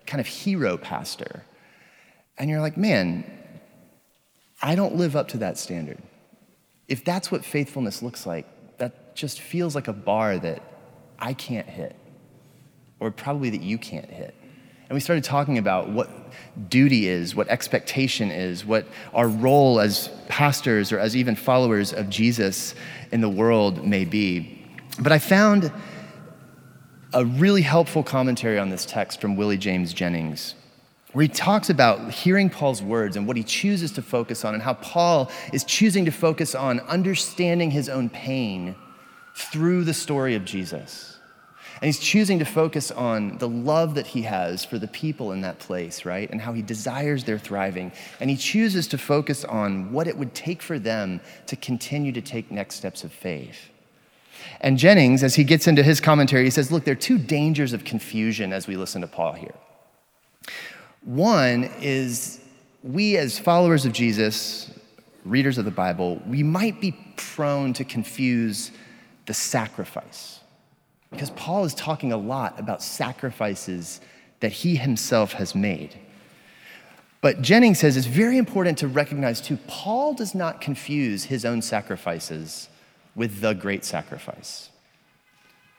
kind 0.06 0.22
of 0.22 0.28
hero 0.28 0.78
pastor. 0.78 1.44
And 2.38 2.50
you're 2.50 2.62
like, 2.62 2.78
man, 2.78 3.30
I 4.62 4.76
don't 4.76 4.96
live 4.96 5.16
up 5.16 5.28
to 5.30 5.38
that 5.40 5.58
standard. 5.58 6.02
If 6.92 7.06
that's 7.06 7.32
what 7.32 7.46
faithfulness 7.46 8.02
looks 8.02 8.26
like, 8.26 8.46
that 8.78 9.16
just 9.16 9.40
feels 9.40 9.76
like 9.76 9.88
a 9.88 9.94
bar 9.94 10.38
that 10.38 10.62
I 11.18 11.34
can't 11.34 11.66
hit, 11.66 11.96
or 13.00 13.12
probably 13.12 13.50
that 13.52 13.62
you 13.62 13.78
can't 13.78 14.10
hit. 14.10 14.36
And 14.90 14.94
we 14.94 15.00
started 15.00 15.24
talking 15.24 15.58
about 15.58 15.88
what 15.88 16.10
duty 16.68 17.08
is, 17.08 17.34
what 17.34 17.48
expectation 17.48 18.30
is, 18.30 18.66
what 18.66 18.86
our 19.14 19.30
role 19.30 19.80
as 19.80 20.10
pastors 20.28 20.92
or 20.92 21.00
as 21.00 21.16
even 21.16 21.34
followers 21.34 21.94
of 21.94 22.10
Jesus 22.10 22.76
in 23.14 23.22
the 23.22 23.30
world 23.30 23.88
may 23.88 24.04
be. 24.04 24.62
But 25.00 25.14
I 25.14 25.20
found 25.20 25.72
a 27.14 27.24
really 27.24 27.62
helpful 27.62 28.04
commentary 28.04 28.60
on 28.60 28.70
this 28.70 28.86
text 28.86 29.22
from 29.22 29.38
Willie 29.38 29.58
James 29.58 29.94
Jennings, 29.94 30.56
where 31.14 31.24
he 31.24 31.30
talks 31.30 31.70
about 31.70 32.12
hearing 32.12 32.50
Paul's 32.50 32.82
words 32.82 33.18
and 33.18 33.28
what 33.28 33.38
he 33.38 33.44
chooses 33.44 33.92
to 33.94 34.02
focus 34.02 34.46
on, 34.46 34.54
and 34.54 34.64
how 34.64 34.74
Paul 34.76 35.32
is 35.52 35.64
choosing 35.64 36.06
to 36.06 36.12
focus 36.12 36.56
on 36.56 36.80
understanding 36.82 37.72
his 37.72 37.90
own 37.90 38.10
pain 38.10 38.76
through 39.36 39.84
the 39.84 39.94
story 39.94 40.36
of 40.36 40.46
Jesus. 40.46 41.18
And 41.82 41.88
he's 41.88 42.00
choosing 42.00 42.38
to 42.40 42.46
focus 42.46 42.92
on 42.92 43.40
the 43.40 43.50
love 43.50 43.96
that 43.96 44.06
he 44.06 44.22
has 44.22 44.64
for 44.64 44.78
the 44.78 44.88
people 44.88 45.32
in 45.32 45.42
that 45.42 45.58
place, 45.58 46.06
right? 46.06 46.30
And 46.30 46.40
how 46.40 46.54
he 46.54 46.62
desires 46.62 47.24
their 47.24 47.40
thriving. 47.40 47.92
And 48.20 48.30
he 48.30 48.38
chooses 48.38 48.88
to 48.90 49.00
focus 49.00 49.44
on 49.44 49.92
what 49.92 50.08
it 50.08 50.16
would 50.16 50.36
take 50.36 50.62
for 50.62 50.78
them 50.78 51.22
to 51.48 51.56
continue 51.56 52.12
to 52.12 52.22
take 52.22 52.52
next 52.52 52.76
steps 52.76 53.04
of 53.04 53.12
faith. 53.12 53.70
And 54.60 54.78
Jennings, 54.78 55.24
as 55.24 55.36
he 55.36 55.44
gets 55.44 55.68
into 55.68 55.82
his 55.82 56.00
commentary, 56.00 56.44
he 56.44 56.52
says, 56.52 56.72
Look, 56.72 56.84
there 56.84 56.94
are 56.94 56.96
two 56.96 57.18
dangers 57.18 57.74
of 57.74 57.84
confusion 57.84 58.54
as 58.54 58.68
we 58.68 58.78
listen 58.78 59.02
to 59.02 59.08
Paul 59.08 59.34
here. 59.34 59.56
One 61.04 61.70
is 61.80 62.40
we, 62.84 63.18
as 63.18 63.38
followers 63.38 63.86
of 63.86 63.94
Jesus, 63.94 64.72
readers 65.26 65.58
of 65.58 65.66
the 65.66 65.72
Bible, 65.72 66.22
we 66.28 66.44
might 66.44 66.82
be 66.82 66.96
prone 67.16 67.74
to 67.74 67.84
confuse 67.84 68.72
the 69.26 69.34
sacrifice 69.34 70.40
because 71.12 71.30
Paul 71.32 71.66
is 71.66 71.76
talking 71.76 72.12
a 72.12 72.18
lot 72.18 72.60
about 72.60 72.82
sacrifices 72.82 74.02
that 74.40 74.52
he 74.52 74.76
himself 74.76 75.34
has 75.34 75.54
made. 75.54 75.96
But 77.20 77.42
Jennings 77.42 77.80
says 77.80 77.98
it's 77.98 78.08
very 78.08 78.38
important 78.38 78.80
to 78.80 78.88
recognize 78.88 79.42
too, 79.42 79.58
Paul 79.68 80.14
does 80.14 80.34
not 80.34 80.62
confuse 80.62 81.26
his 81.26 81.46
own 81.46 81.62
sacrifices 81.62 82.68
with 83.16 83.42
the 83.42 83.54
great 83.54 83.86
sacrifice. 83.86 84.71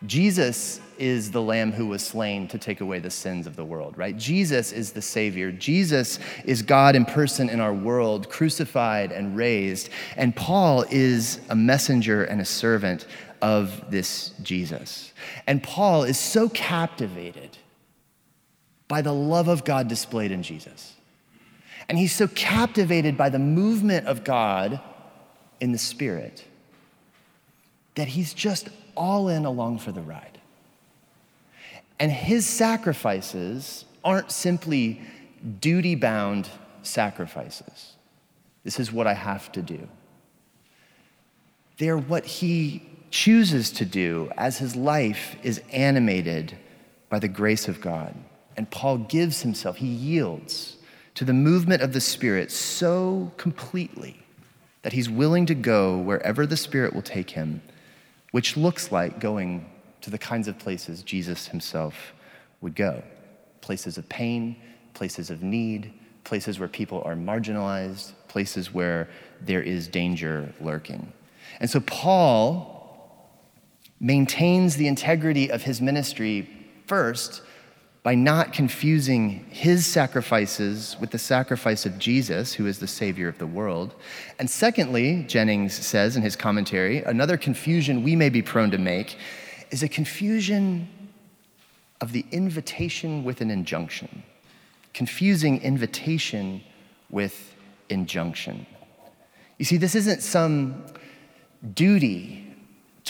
Jesus 0.07 0.81
is 0.99 1.31
the 1.31 1.43
lamb 1.43 1.73
who 1.73 1.87
was 1.87 2.03
slain 2.05 2.49
to 2.49 2.59
take 2.59 2.81
away 2.81 2.99
the 2.99 3.11
sins 3.11 3.47
of 3.47 3.57
the 3.57 3.65
world, 3.65 3.97
right? 3.97 4.17
Jesus 4.17 4.73
is 4.73 4.93
the 4.93 5.03
Savior. 5.03 5.51
Jesus 5.53 6.19
is 6.45 6.63
God 6.63 6.97
in 6.97 7.05
person 7.05 7.49
in 7.49 7.61
our 7.61 7.73
world, 7.73 8.29
crucified 8.29 9.13
and 9.13 9.37
raised. 9.37 9.91
And 10.17 10.35
Paul 10.35 10.85
is 10.91 11.41
a 11.49 11.57
messenger 11.57 12.25
and 12.25 12.41
a 12.41 12.45
servant 12.45 13.07
of 13.41 13.91
this 13.91 14.33
Jesus. 14.43 15.13
And 15.47 15.63
Paul 15.63 16.05
is 16.05 16.19
so 16.19 16.49
captivated 16.49 17.59
by 18.89 19.03
the 19.03 19.15
love 19.15 19.49
of 19.49 19.65
God 19.65 19.89
displayed 19.89 20.31
in 20.31 20.43
Jesus. 20.43 20.95
And 21.89 21.99
he's 21.99 22.15
so 22.15 22.29
captivated 22.29 23.17
by 23.17 23.29
the 23.29 23.39
movement 23.39 24.07
of 24.07 24.23
God 24.25 24.81
in 25.61 25.73
the 25.73 25.79
Spirit 25.79 26.45
that 27.95 28.09
he's 28.09 28.33
just 28.35 28.69
all 28.95 29.29
in 29.29 29.45
along 29.45 29.79
for 29.79 29.93
the 29.93 30.03
ride. 30.03 30.41
And 31.99 32.11
his 32.11 32.47
sacrifices 32.47 33.85
aren't 34.05 34.33
simply 34.33 35.01
duty 35.61 35.95
bound 35.95 36.49
sacrifices. 36.83 37.95
This 38.65 38.79
is 38.81 38.93
what 38.93 39.07
I 39.07 39.15
have 39.15 39.51
to 39.53 39.63
do. 39.63 39.89
They're 41.79 41.99
what 41.99 42.25
he 42.25 42.83
chooses 43.11 43.71
to 43.73 43.85
do 43.85 44.31
as 44.37 44.59
his 44.59 44.75
life 44.75 45.37
is 45.43 45.61
animated 45.73 46.57
by 47.09 47.19
the 47.19 47.29
grace 47.29 47.69
of 47.69 47.81
God. 47.81 48.15
And 48.57 48.71
Paul 48.71 48.99
gives 48.99 49.43
himself, 49.43 49.77
he 49.77 49.87
yields 49.87 50.77
to 51.15 51.25
the 51.25 51.33
movement 51.33 51.83
of 51.83 51.93
the 51.93 52.01
Spirit 52.01 52.51
so 52.51 53.33
completely 53.37 54.19
that 54.83 54.93
he's 54.93 55.09
willing 55.11 55.47
to 55.47 55.55
go 55.55 55.99
wherever 55.99 56.47
the 56.47 56.57
Spirit 56.57 56.95
will 56.95 57.03
take 57.03 57.31
him, 57.31 57.63
which 58.33 58.57
looks 58.57 58.91
like 58.91 59.21
going 59.21 59.65
to 60.01 60.11
the 60.11 60.19
kinds 60.19 60.49
of 60.49 60.59
places 60.59 61.03
Jesus 61.03 61.47
himself 61.47 62.13
would 62.61 62.75
go 62.75 63.03
places 63.61 63.97
of 63.97 64.09
pain, 64.09 64.57
places 64.93 65.31
of 65.31 65.41
need, 65.41 65.93
places 66.25 66.59
where 66.59 66.69
people 66.69 67.01
are 67.05 67.15
marginalized, 67.15 68.11
places 68.27 68.75
where 68.75 69.09
there 69.41 69.63
is 69.63 69.87
danger 69.87 70.53
lurking. 70.61 71.13
And 71.61 71.71
so, 71.71 71.79
Paul 71.81 72.73
maintains 74.01 74.77
the 74.77 74.89
integrity 74.89 75.49
of 75.49 75.63
his 75.63 75.81
ministry 75.81 76.49
first 76.87 77.43
by 78.03 78.17
not 78.17 78.53
confusing 78.53 79.45
his 79.51 79.87
sacrifices 79.87 80.97
with 81.01 81.11
the 81.11 81.19
sacrifice 81.19 81.87
of 81.87 81.99
Jesus, 81.99 82.53
who 82.53 82.67
is 82.67 82.81
the 82.81 82.89
Savior 82.89 83.29
of 83.29 83.39
the 83.39 83.47
world. 83.47 83.95
And 84.41 84.51
secondly, 84.51 85.25
Jennings 85.29 85.73
says 85.73 86.17
in 86.17 86.23
his 86.23 86.35
commentary, 86.35 86.99
another 87.05 87.37
confusion 87.37 88.03
we 88.03 88.17
may 88.17 88.29
be 88.29 88.43
prone 88.43 88.73
to 88.73 88.79
make 88.79 89.17
is 89.71 89.85
a 89.85 89.89
confusion 89.89 90.89
of 92.01 92.11
the 92.11 92.27
invitation 92.33 93.23
with 93.23 93.41
an 93.41 93.51
injunction, 93.51 94.25
confusing 94.93 95.63
invitation 95.63 96.61
with 97.09 97.55
injunction. 97.89 98.67
You 99.59 99.65
see, 99.65 99.77
this 99.77 99.95
isn't 99.95 100.23
some 100.23 100.85
duty 101.75 102.52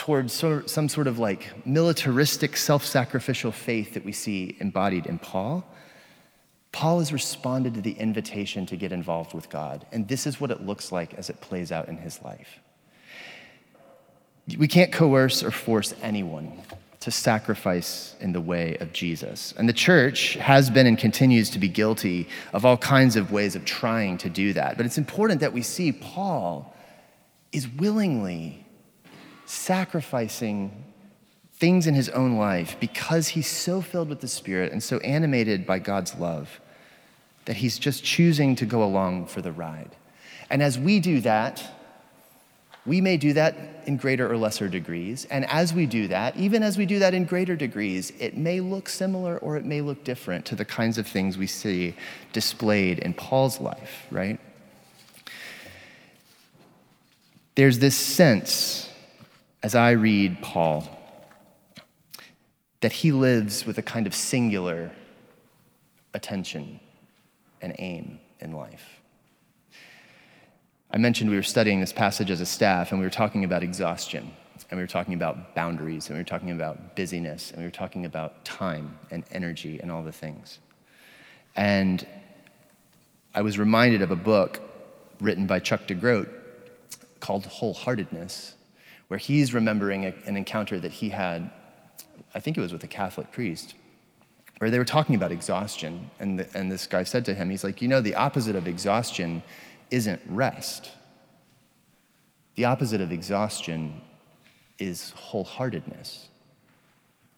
towards 0.02 0.32
some 0.32 0.88
sort 0.88 1.06
of 1.06 1.20
like 1.20 1.64
militaristic, 1.64 2.56
self 2.56 2.84
sacrificial 2.84 3.52
faith 3.52 3.94
that 3.94 4.04
we 4.04 4.10
see 4.10 4.56
embodied 4.58 5.06
in 5.06 5.16
Paul, 5.16 5.64
Paul 6.72 6.98
has 6.98 7.12
responded 7.12 7.74
to 7.74 7.80
the 7.80 7.92
invitation 7.92 8.66
to 8.66 8.76
get 8.76 8.90
involved 8.90 9.32
with 9.32 9.48
God. 9.48 9.86
And 9.92 10.08
this 10.08 10.26
is 10.26 10.40
what 10.40 10.50
it 10.50 10.66
looks 10.66 10.90
like 10.90 11.14
as 11.14 11.30
it 11.30 11.40
plays 11.40 11.70
out 11.70 11.86
in 11.86 11.98
his 11.98 12.20
life. 12.20 12.58
We 14.58 14.66
can't 14.66 14.90
coerce 14.90 15.44
or 15.44 15.52
force 15.52 15.94
anyone 16.02 16.50
to 16.98 17.12
sacrifice 17.12 18.16
in 18.18 18.32
the 18.32 18.40
way 18.40 18.76
of 18.78 18.92
Jesus. 18.92 19.54
And 19.56 19.68
the 19.68 19.72
church 19.72 20.34
has 20.34 20.68
been 20.68 20.88
and 20.88 20.98
continues 20.98 21.48
to 21.50 21.60
be 21.60 21.68
guilty 21.68 22.28
of 22.52 22.66
all 22.66 22.76
kinds 22.76 23.14
of 23.14 23.30
ways 23.30 23.54
of 23.54 23.64
trying 23.64 24.18
to 24.18 24.28
do 24.28 24.52
that. 24.54 24.76
But 24.76 24.84
it's 24.84 24.98
important 24.98 25.38
that 25.42 25.52
we 25.52 25.62
see 25.62 25.92
Paul 25.92 26.74
is 27.52 27.68
willingly 27.68 28.61
sacrificing 29.52 30.84
things 31.54 31.86
in 31.86 31.94
his 31.94 32.08
own 32.08 32.36
life 32.36 32.76
because 32.80 33.28
he's 33.28 33.46
so 33.46 33.80
filled 33.80 34.08
with 34.08 34.20
the 34.20 34.28
Spirit 34.28 34.72
and 34.72 34.82
so 34.82 34.98
animated 34.98 35.66
by 35.66 35.78
God's 35.78 36.14
love 36.16 36.60
that 37.44 37.56
he's 37.56 37.78
just 37.78 38.02
choosing 38.02 38.56
to 38.56 38.66
go 38.66 38.82
along 38.82 39.26
for 39.26 39.42
the 39.42 39.52
ride. 39.52 39.90
And 40.48 40.62
as 40.62 40.78
we 40.78 41.00
do 41.00 41.20
that, 41.20 41.62
we 42.84 43.00
may 43.00 43.16
do 43.16 43.32
that 43.34 43.84
in 43.86 43.96
greater 43.96 44.30
or 44.30 44.36
lesser 44.36 44.68
degrees. 44.68 45.24
And 45.26 45.44
as 45.46 45.72
we 45.72 45.86
do 45.86 46.08
that, 46.08 46.36
even 46.36 46.62
as 46.62 46.76
we 46.76 46.86
do 46.86 46.98
that 46.98 47.14
in 47.14 47.24
greater 47.24 47.54
degrees, 47.54 48.12
it 48.18 48.36
may 48.36 48.60
look 48.60 48.88
similar 48.88 49.38
or 49.38 49.56
it 49.56 49.64
may 49.64 49.80
look 49.82 50.02
different 50.02 50.46
to 50.46 50.56
the 50.56 50.64
kinds 50.64 50.98
of 50.98 51.06
things 51.06 51.38
we 51.38 51.46
see 51.46 51.94
displayed 52.32 52.98
in 52.98 53.14
Paul's 53.14 53.60
life, 53.60 54.06
right? 54.10 54.40
There's 57.54 57.78
this 57.78 57.96
sense, 57.96 58.88
as 59.62 59.74
I 59.74 59.92
read 59.92 60.42
Paul, 60.42 60.88
that 62.80 62.92
he 62.92 63.12
lives 63.12 63.64
with 63.64 63.78
a 63.78 63.82
kind 63.82 64.06
of 64.06 64.14
singular 64.14 64.90
attention 66.14 66.80
and 67.60 67.74
aim 67.78 68.18
in 68.40 68.52
life. 68.52 69.00
I 70.90 70.98
mentioned 70.98 71.30
we 71.30 71.36
were 71.36 71.42
studying 71.42 71.80
this 71.80 71.92
passage 71.92 72.30
as 72.30 72.40
a 72.40 72.46
staff, 72.46 72.90
and 72.90 73.00
we 73.00 73.06
were 73.06 73.10
talking 73.10 73.44
about 73.44 73.62
exhaustion, 73.62 74.30
and 74.68 74.76
we 74.76 74.82
were 74.82 74.88
talking 74.88 75.14
about 75.14 75.54
boundaries, 75.54 76.08
and 76.08 76.16
we 76.16 76.20
were 76.20 76.28
talking 76.28 76.50
about 76.50 76.96
busyness, 76.96 77.50
and 77.50 77.60
we 77.60 77.64
were 77.64 77.70
talking 77.70 78.04
about 78.04 78.44
time 78.44 78.98
and 79.10 79.24
energy 79.30 79.78
and 79.80 79.90
all 79.90 80.02
the 80.02 80.12
things. 80.12 80.58
And 81.56 82.06
I 83.34 83.42
was 83.42 83.58
reminded 83.58 84.02
of 84.02 84.10
a 84.10 84.16
book 84.16 84.60
written 85.20 85.46
by 85.46 85.60
Chuck 85.60 85.86
DeGroat 85.86 86.28
called 87.20 87.44
Wholeheartedness, 87.44 88.54
where 89.12 89.18
he's 89.18 89.52
remembering 89.52 90.06
a, 90.06 90.14
an 90.24 90.38
encounter 90.38 90.80
that 90.80 90.90
he 90.90 91.10
had, 91.10 91.50
I 92.34 92.40
think 92.40 92.56
it 92.56 92.62
was 92.62 92.72
with 92.72 92.82
a 92.82 92.86
Catholic 92.88 93.30
priest, 93.30 93.74
where 94.56 94.70
they 94.70 94.78
were 94.78 94.86
talking 94.86 95.14
about 95.14 95.30
exhaustion. 95.30 96.08
And, 96.18 96.38
the, 96.38 96.48
and 96.56 96.72
this 96.72 96.86
guy 96.86 97.02
said 97.02 97.26
to 97.26 97.34
him, 97.34 97.50
he's 97.50 97.62
like, 97.62 97.82
You 97.82 97.88
know, 97.88 98.00
the 98.00 98.14
opposite 98.14 98.56
of 98.56 98.66
exhaustion 98.66 99.42
isn't 99.90 100.22
rest. 100.26 100.92
The 102.54 102.64
opposite 102.64 103.02
of 103.02 103.12
exhaustion 103.12 104.00
is 104.78 105.12
wholeheartedness. 105.14 106.28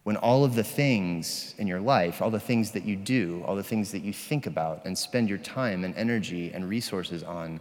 When 0.04 0.16
all 0.16 0.44
of 0.44 0.54
the 0.54 0.62
things 0.62 1.56
in 1.58 1.66
your 1.66 1.80
life, 1.80 2.22
all 2.22 2.30
the 2.30 2.38
things 2.38 2.70
that 2.70 2.84
you 2.84 2.94
do, 2.94 3.42
all 3.48 3.56
the 3.56 3.64
things 3.64 3.90
that 3.90 4.04
you 4.04 4.12
think 4.12 4.46
about 4.46 4.84
and 4.84 4.96
spend 4.96 5.28
your 5.28 5.38
time 5.38 5.82
and 5.82 5.92
energy 5.96 6.52
and 6.54 6.68
resources 6.68 7.24
on 7.24 7.60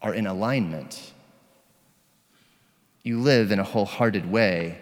are 0.00 0.14
in 0.14 0.26
alignment, 0.26 1.12
you 3.08 3.18
live 3.18 3.50
in 3.50 3.58
a 3.58 3.64
wholehearted 3.64 4.30
way 4.30 4.78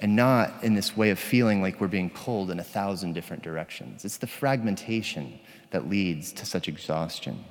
and 0.00 0.16
not 0.16 0.64
in 0.64 0.74
this 0.74 0.96
way 0.96 1.10
of 1.10 1.18
feeling 1.18 1.60
like 1.60 1.78
we're 1.78 1.86
being 1.86 2.08
pulled 2.08 2.50
in 2.50 2.58
a 2.58 2.64
thousand 2.64 3.12
different 3.12 3.42
directions. 3.42 4.02
It's 4.02 4.16
the 4.16 4.26
fragmentation 4.26 5.38
that 5.70 5.88
leads 5.88 6.32
to 6.32 6.46
such 6.46 6.68
exhaustion. 6.68 7.44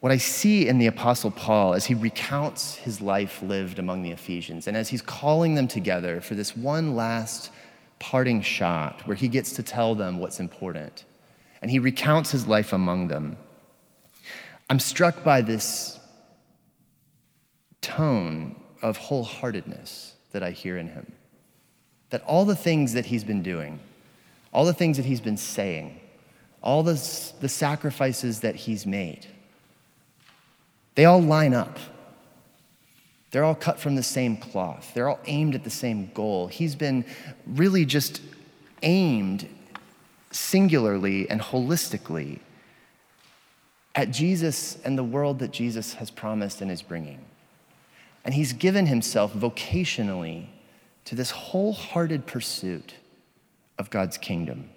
What 0.00 0.12
I 0.12 0.16
see 0.16 0.66
in 0.66 0.78
the 0.78 0.86
Apostle 0.86 1.30
Paul 1.30 1.74
as 1.74 1.84
he 1.84 1.94
recounts 1.94 2.76
his 2.76 3.02
life 3.02 3.42
lived 3.42 3.78
among 3.78 4.02
the 4.02 4.12
Ephesians 4.12 4.66
and 4.66 4.74
as 4.74 4.88
he's 4.88 5.02
calling 5.02 5.54
them 5.56 5.68
together 5.68 6.22
for 6.22 6.34
this 6.34 6.56
one 6.56 6.96
last 6.96 7.50
parting 7.98 8.40
shot 8.40 9.06
where 9.06 9.16
he 9.16 9.28
gets 9.28 9.52
to 9.52 9.62
tell 9.62 9.94
them 9.94 10.18
what's 10.18 10.40
important, 10.40 11.04
and 11.60 11.70
he 11.70 11.78
recounts 11.78 12.30
his 12.30 12.46
life 12.46 12.72
among 12.72 13.08
them, 13.08 13.36
I'm 14.70 14.80
struck 14.80 15.22
by 15.22 15.42
this 15.42 16.00
tone 17.82 18.56
of 18.82 18.98
wholeheartedness 18.98 20.12
that 20.32 20.42
I 20.42 20.50
hear 20.50 20.76
in 20.76 20.88
him. 20.88 21.12
That 22.10 22.22
all 22.22 22.44
the 22.44 22.56
things 22.56 22.92
that 22.94 23.06
he's 23.06 23.24
been 23.24 23.42
doing, 23.42 23.78
all 24.52 24.64
the 24.64 24.74
things 24.74 24.96
that 24.96 25.06
he's 25.06 25.20
been 25.20 25.36
saying, 25.36 26.00
all 26.62 26.82
the, 26.82 26.94
the 27.40 27.48
sacrifices 27.48 28.40
that 28.40 28.54
he's 28.54 28.86
made, 28.86 29.26
they 30.94 31.04
all 31.04 31.22
line 31.22 31.54
up. 31.54 31.78
They're 33.30 33.44
all 33.44 33.54
cut 33.54 33.78
from 33.78 33.94
the 33.94 34.02
same 34.02 34.36
cloth. 34.36 34.90
They're 34.92 35.08
all 35.08 35.20
aimed 35.26 35.54
at 35.54 35.62
the 35.62 35.70
same 35.70 36.10
goal. 36.14 36.48
He's 36.48 36.74
been 36.74 37.04
really 37.46 37.84
just 37.84 38.20
aimed 38.82 39.48
singularly 40.32 41.30
and 41.30 41.40
holistically 41.40 42.40
at 43.94 44.10
Jesus 44.10 44.78
and 44.84 44.96
the 44.96 45.04
world 45.04 45.38
that 45.40 45.52
Jesus 45.52 45.94
has 45.94 46.10
promised 46.10 46.60
and 46.60 46.70
is 46.70 46.82
bringing. 46.82 47.24
And 48.24 48.34
he's 48.34 48.52
given 48.52 48.86
himself 48.86 49.32
vocationally 49.34 50.46
to 51.06 51.14
this 51.14 51.30
wholehearted 51.30 52.26
pursuit 52.26 52.94
of 53.78 53.90
God's 53.90 54.18
kingdom. 54.18 54.70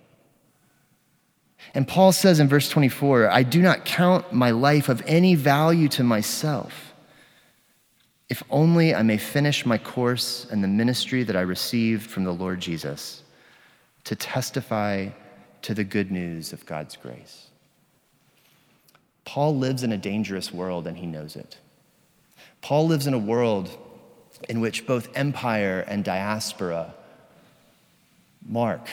And 1.74 1.88
Paul 1.88 2.12
says 2.12 2.40
in 2.40 2.48
verse 2.48 2.70
24, 2.70 3.30
I 3.30 3.44
do 3.44 3.62
not 3.62 3.86
count 3.86 4.34
my 4.34 4.52
life 4.52 4.90
of 4.90 5.02
any 5.06 5.36
value 5.36 5.88
to 5.90 6.04
myself, 6.04 6.94
if 8.30 8.44
only 8.50 8.94
I 8.94 9.02
may 9.04 9.18
finish 9.18 9.66
my 9.66 9.78
course 9.78 10.48
and 10.50 10.64
the 10.64 10.68
ministry 10.68 11.24
that 11.24 11.36
I 11.36 11.42
received 11.42 12.10
from 12.10 12.24
the 12.24 12.34
Lord 12.34 12.60
Jesus 12.60 13.24
to 14.06 14.16
testify 14.16 15.10
to 15.62 15.74
the 15.74 15.84
good 15.84 16.12
news 16.12 16.52
of 16.52 16.66
God's 16.66 16.96
grace. 16.96 17.48
Paul 19.26 19.58
lives 19.58 19.84
in 19.84 19.92
a 19.92 19.98
dangerous 19.98 20.52
world 20.52 20.88
and 20.88 20.98
he 20.98 21.06
knows 21.06 21.36
it. 21.36 21.58
Paul 22.64 22.88
lives 22.88 23.08
in 23.08 23.14
a 23.14 23.20
world 23.20 23.78
in 24.48 24.62
which 24.62 24.88
both 24.88 25.10
empire 25.16 25.84
and 25.86 26.02
diaspora 26.02 26.94
mark 28.48 28.88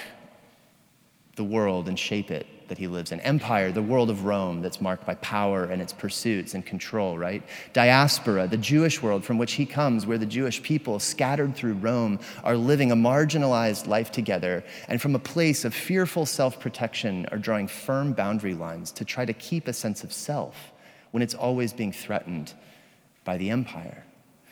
the 1.37 1.45
world 1.45 1.89
and 1.89 1.97
shape 1.97 2.33
it 2.33 2.47
that 2.67 2.79
he 2.79 2.89
lives 2.89 3.13
in. 3.13 3.21
Empire, 3.21 3.71
the 3.71 3.81
world 3.81 4.11
of 4.11 4.25
Rome 4.25 4.61
that's 4.61 4.81
marked 4.81 5.07
by 5.07 5.15
power 5.15 5.65
and 5.65 5.81
its 5.81 5.93
pursuits 5.93 6.55
and 6.55 6.67
control, 6.67 7.17
right? 7.17 7.45
Diaspora, 7.73 8.49
the 8.49 8.57
Jewish 8.57 9.01
world 9.03 9.25
from 9.25 9.39
which 9.39 9.53
he 9.53 9.67
comes, 9.67 10.05
where 10.05 10.19
the 10.19 10.27
Jewish 10.27 10.61
people 10.65 10.99
scattered 10.99 11.55
through 11.55 11.75
Rome 11.75 12.19
are 12.43 12.57
living 12.57 12.91
a 12.91 12.97
marginalized 12.97 13.87
life 13.87 14.11
together 14.11 14.65
and 14.89 15.01
from 15.01 15.15
a 15.15 15.21
place 15.21 15.65
of 15.65 15.73
fearful 15.73 16.27
self 16.27 16.59
protection 16.59 17.25
are 17.31 17.39
drawing 17.39 17.69
firm 17.69 18.15
boundary 18.15 18.55
lines 18.55 18.91
to 18.93 19.05
try 19.05 19.25
to 19.25 19.33
keep 19.33 19.69
a 19.69 19.73
sense 19.73 20.03
of 20.03 20.13
self 20.13 20.73
when 21.13 21.23
it's 21.23 21.35
always 21.35 21.73
being 21.73 21.93
threatened 21.93 22.53
by 23.25 23.37
the 23.37 23.51
empire. 23.51 24.05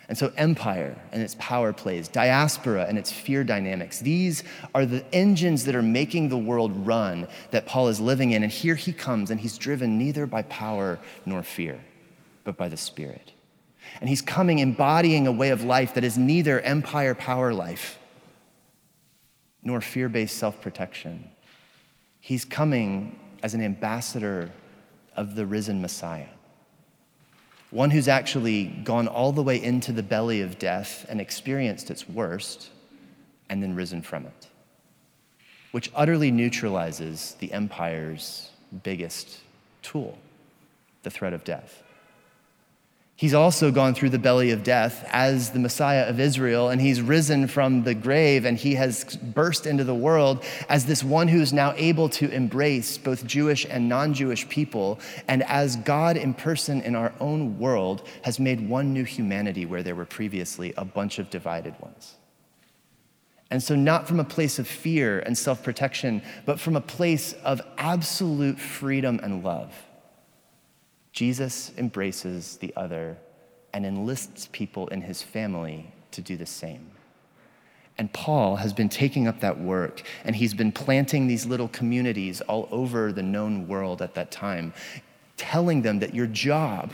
And 0.09 0.17
so, 0.17 0.33
empire 0.39 0.97
and 1.13 1.21
its 1.21 1.37
power 1.39 1.75
plays, 1.75 2.09
diaspora 2.09 2.87
and 2.89 2.97
its 2.97 3.13
fear 3.13 3.45
dynamics, 3.45 4.01
these 4.01 4.43
are 4.75 4.87
the 4.87 5.05
engines 5.15 5.67
that 5.67 5.75
are 5.75 5.83
making 5.83 6.31
the 6.31 6.39
world 6.39 6.87
run 6.87 7.29
that 7.51 7.67
Paul 7.67 7.89
is 7.89 8.01
living 8.01 8.31
in. 8.31 8.43
And 8.43 8.51
here 8.51 8.75
he 8.75 8.95
comes, 8.95 9.31
and 9.31 9.39
he's 9.39 9.59
driven 9.59 9.99
neither 9.99 10.27
by 10.27 10.43
power 10.43 10.99
nor 11.27 11.43
fear, 11.43 11.79
but 12.45 12.57
by 12.57 12.71
the 12.71 12.77
Spirit. 12.79 13.33
And 14.01 14.09
he's 14.09 14.23
coming 14.23 14.61
embodying 14.61 15.27
a 15.27 15.33
way 15.33 15.51
of 15.51 15.63
life 15.63 15.93
that 15.95 16.05
is 16.05 16.17
neither 16.17 16.61
empire 16.61 17.15
power 17.15 17.53
life 17.53 17.99
nor 19.63 19.83
fear 19.83 20.09
based 20.09 20.39
self 20.39 20.59
protection. 20.63 21.29
He's 22.21 22.47
coming 22.47 23.19
as 23.43 23.53
an 23.53 23.63
ambassador 23.63 24.51
of 25.17 25.35
the 25.35 25.45
risen 25.45 25.83
Messiah 25.83 26.29
one 27.71 27.91
who's 27.91 28.09
actually 28.09 28.65
gone 28.65 29.09
all 29.09 29.33
the 29.33 29.43
way 29.43 29.63
into 29.63 29.93
the 29.93 30.03
belly 30.03 30.41
of 30.41 30.59
death 30.59 31.05
and 31.09 31.21
experienced 31.21 31.91
its 31.91 32.09
worst 32.09 32.71
and 33.49 33.63
then 33.63 33.75
risen 33.75 34.03
from 34.03 34.27
it, 34.27 34.47
which 35.73 35.91
utterly 35.95 36.31
neutralizes 36.31 37.37
the 37.41 37.53
empire's 37.53 38.51
biggest 38.83 39.41
tool, 39.83 40.19
the 41.03 41.11
threat 41.11 41.33
of 41.33 41.45
death. 41.45 41.83
He's 43.19 43.35
also 43.35 43.73
gone 43.73 43.95
through 43.95 44.11
the 44.11 44.19
belly 44.21 44.53
of 44.53 44.63
death 44.63 45.05
as 45.11 45.51
the 45.51 45.59
Messiah 45.59 46.05
of 46.05 46.21
Israel, 46.21 46.69
and 46.69 46.81
he's 46.81 47.03
risen 47.03 47.49
from 47.49 47.83
the 47.83 47.93
grave, 47.93 48.45
and 48.45 48.57
he 48.57 48.77
has 48.77 49.17
burst 49.17 49.67
into 49.67 49.83
the 49.83 49.93
world 49.93 50.45
as 50.69 50.87
this 50.87 51.03
one 51.03 51.27
who 51.27 51.41
is 51.41 51.53
now 51.53 51.75
able 51.77 52.09
to 52.11 52.31
embrace 52.31 52.97
both 52.97 53.27
Jewish 53.27 53.67
and 53.69 53.89
non 53.89 54.15
Jewish 54.15 54.49
people, 54.49 55.01
and 55.27 55.43
as 55.43 55.75
God 55.75 56.17
in 56.17 56.33
person 56.33 56.81
in 56.83 56.95
our 56.95 57.13
own 57.19 57.59
world 57.59 58.07
has 58.23 58.39
made 58.39 58.69
one 58.69 58.93
new 58.93 59.03
humanity 59.03 59.67
where 59.67 59.83
there 59.83 59.97
were 59.97 60.05
previously 60.05 60.73
a 60.77 60.85
bunch 60.85 61.19
of 61.19 61.29
divided 61.29 61.75
ones. 61.81 62.15
And 63.51 63.61
so, 63.61 63.75
not 63.75 64.07
from 64.07 64.21
a 64.21 64.25
place 64.25 64.61
of 64.61 64.69
fear 64.69 65.19
and 65.19 65.37
self 65.37 65.65
protection, 65.65 66.23
but 66.47 66.61
from 66.61 66.77
a 66.77 66.81
place 66.81 67.33
of 67.43 67.61
absolute 67.79 68.61
freedom 68.61 69.19
and 69.25 69.43
love 69.43 69.75
Jesus 71.19 71.73
embraces 71.77 72.59
the 72.59 72.73
other 72.77 73.17
and 73.73 73.85
enlists 73.85 74.49
people 74.53 74.87
in 74.87 75.01
his 75.01 75.21
family 75.21 75.93
to 76.13 76.23
do 76.23 76.37
the 76.37 76.47
same. 76.47 76.93
And 77.99 78.13
Paul 78.13 78.55
has 78.55 78.73
been 78.73 78.89
taking 78.89 79.27
up 79.27 79.41
that 79.41 79.59
work, 79.59 80.03
and 80.23 80.37
he's 80.37 80.55
been 80.55 80.71
planting 80.71 81.27
these 81.27 81.45
little 81.45 81.67
communities 81.67 82.41
all 82.43 82.69
over 82.71 83.13
the 83.13 83.25
known 83.25 83.67
world 83.67 84.01
at 84.01 84.15
that 84.15 84.31
time, 84.31 84.73
telling 85.37 85.83
them 85.83 85.99
that 85.99 86.15
your 86.15 86.29
job 86.29 86.93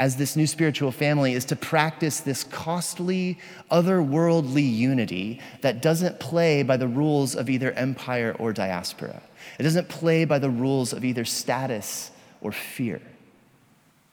as 0.00 0.16
this 0.16 0.34
new 0.34 0.48
spiritual 0.48 0.90
family 0.90 1.32
is 1.32 1.44
to 1.44 1.54
practice 1.54 2.18
this 2.18 2.42
costly, 2.42 3.38
otherworldly 3.70 4.68
unity 4.68 5.40
that 5.60 5.80
doesn't 5.80 6.18
play 6.18 6.64
by 6.64 6.76
the 6.76 6.88
rules 6.88 7.36
of 7.36 7.48
either 7.48 7.70
empire 7.74 8.34
or 8.40 8.52
diaspora. 8.52 9.22
It 9.60 9.62
doesn't 9.62 9.88
play 9.88 10.24
by 10.24 10.40
the 10.40 10.50
rules 10.50 10.92
of 10.92 11.04
either 11.04 11.24
status 11.24 12.10
or 12.40 12.50
fear, 12.50 13.00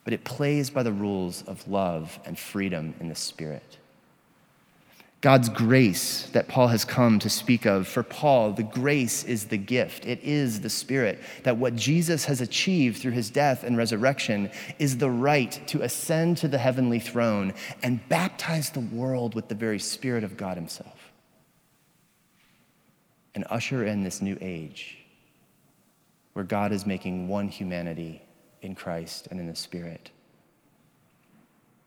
but 0.06 0.12
it 0.12 0.22
plays 0.22 0.70
by 0.70 0.84
the 0.84 0.92
rules 0.92 1.42
of 1.48 1.66
love 1.66 2.20
and 2.24 2.38
freedom 2.38 2.94
in 3.00 3.08
the 3.08 3.14
Spirit. 3.16 3.76
God's 5.20 5.48
grace 5.48 6.28
that 6.28 6.46
Paul 6.46 6.68
has 6.68 6.84
come 6.84 7.18
to 7.18 7.28
speak 7.28 7.66
of. 7.66 7.88
For 7.88 8.04
Paul, 8.04 8.52
the 8.52 8.62
grace 8.62 9.24
is 9.24 9.46
the 9.46 9.56
gift, 9.56 10.06
it 10.06 10.20
is 10.22 10.60
the 10.60 10.70
Spirit. 10.70 11.18
That 11.42 11.56
what 11.56 11.74
Jesus 11.74 12.24
has 12.26 12.40
achieved 12.40 12.98
through 12.98 13.12
his 13.12 13.30
death 13.30 13.64
and 13.64 13.76
resurrection 13.76 14.52
is 14.78 14.96
the 14.96 15.10
right 15.10 15.60
to 15.66 15.82
ascend 15.82 16.36
to 16.36 16.46
the 16.46 16.58
heavenly 16.58 17.00
throne 17.00 17.52
and 17.82 18.08
baptize 18.08 18.70
the 18.70 18.78
world 18.78 19.34
with 19.34 19.48
the 19.48 19.56
very 19.56 19.80
Spirit 19.80 20.22
of 20.22 20.36
God 20.36 20.56
Himself 20.56 21.10
and 23.34 23.44
usher 23.50 23.84
in 23.84 24.04
this 24.04 24.22
new 24.22 24.38
age 24.40 24.98
where 26.34 26.44
God 26.44 26.70
is 26.70 26.86
making 26.86 27.26
one 27.26 27.48
humanity 27.48 28.22
in 28.62 28.74
Christ 28.74 29.28
and 29.30 29.40
in 29.40 29.46
the 29.46 29.54
Spirit. 29.54 30.10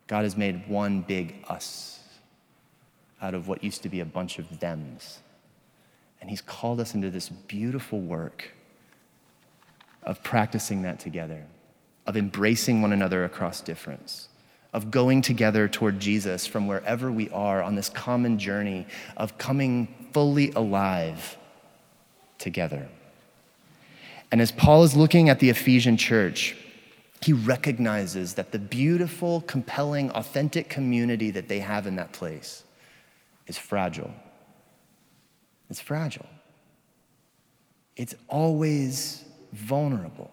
God 0.07 0.23
has 0.23 0.35
made 0.35 0.67
one 0.67 1.01
big 1.01 1.35
us 1.47 1.99
out 3.21 3.33
of 3.33 3.47
what 3.47 3.63
used 3.63 3.83
to 3.83 3.89
be 3.89 3.99
a 3.99 4.05
bunch 4.05 4.39
of 4.39 4.47
thems. 4.47 5.19
And 6.21 6.29
He's 6.29 6.41
called 6.41 6.79
us 6.79 6.95
into 6.95 7.09
this 7.09 7.29
beautiful 7.29 7.99
work 7.99 8.51
of 10.03 10.23
practicing 10.23 10.81
that 10.83 10.99
together, 10.99 11.45
of 12.07 12.17
embracing 12.17 12.81
one 12.81 12.93
another 12.93 13.23
across 13.23 13.61
difference, 13.61 14.29
of 14.73 14.91
going 14.91 15.21
together 15.21 15.67
toward 15.67 15.99
Jesus 15.99 16.45
from 16.45 16.67
wherever 16.67 17.11
we 17.11 17.29
are 17.29 17.61
on 17.61 17.75
this 17.75 17.89
common 17.89 18.39
journey 18.39 18.87
of 19.17 19.37
coming 19.37 20.09
fully 20.13 20.51
alive 20.51 21.37
together. 22.37 22.87
And 24.31 24.41
as 24.41 24.51
Paul 24.51 24.83
is 24.83 24.95
looking 24.95 25.29
at 25.29 25.39
the 25.39 25.49
Ephesian 25.49 25.97
church, 25.97 26.55
he 27.21 27.33
recognizes 27.33 28.35
that 28.35 28.51
the 28.51 28.59
beautiful, 28.59 29.41
compelling, 29.41 30.09
authentic 30.11 30.69
community 30.69 31.31
that 31.31 31.47
they 31.47 31.59
have 31.59 31.87
in 31.87 31.95
that 31.97 32.13
place 32.13 32.63
is 33.47 33.57
fragile. 33.57 34.13
It's 35.69 35.81
fragile. 35.81 36.27
It's 37.95 38.15
always 38.27 39.25
vulnerable 39.51 40.31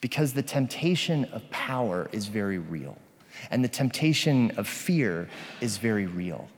because 0.00 0.32
the 0.32 0.42
temptation 0.42 1.24
of 1.26 1.48
power 1.50 2.08
is 2.12 2.26
very 2.26 2.58
real 2.58 2.96
and 3.50 3.64
the 3.64 3.68
temptation 3.68 4.50
of 4.52 4.68
fear 4.68 5.28
is 5.60 5.78
very 5.78 6.06
real. 6.06 6.48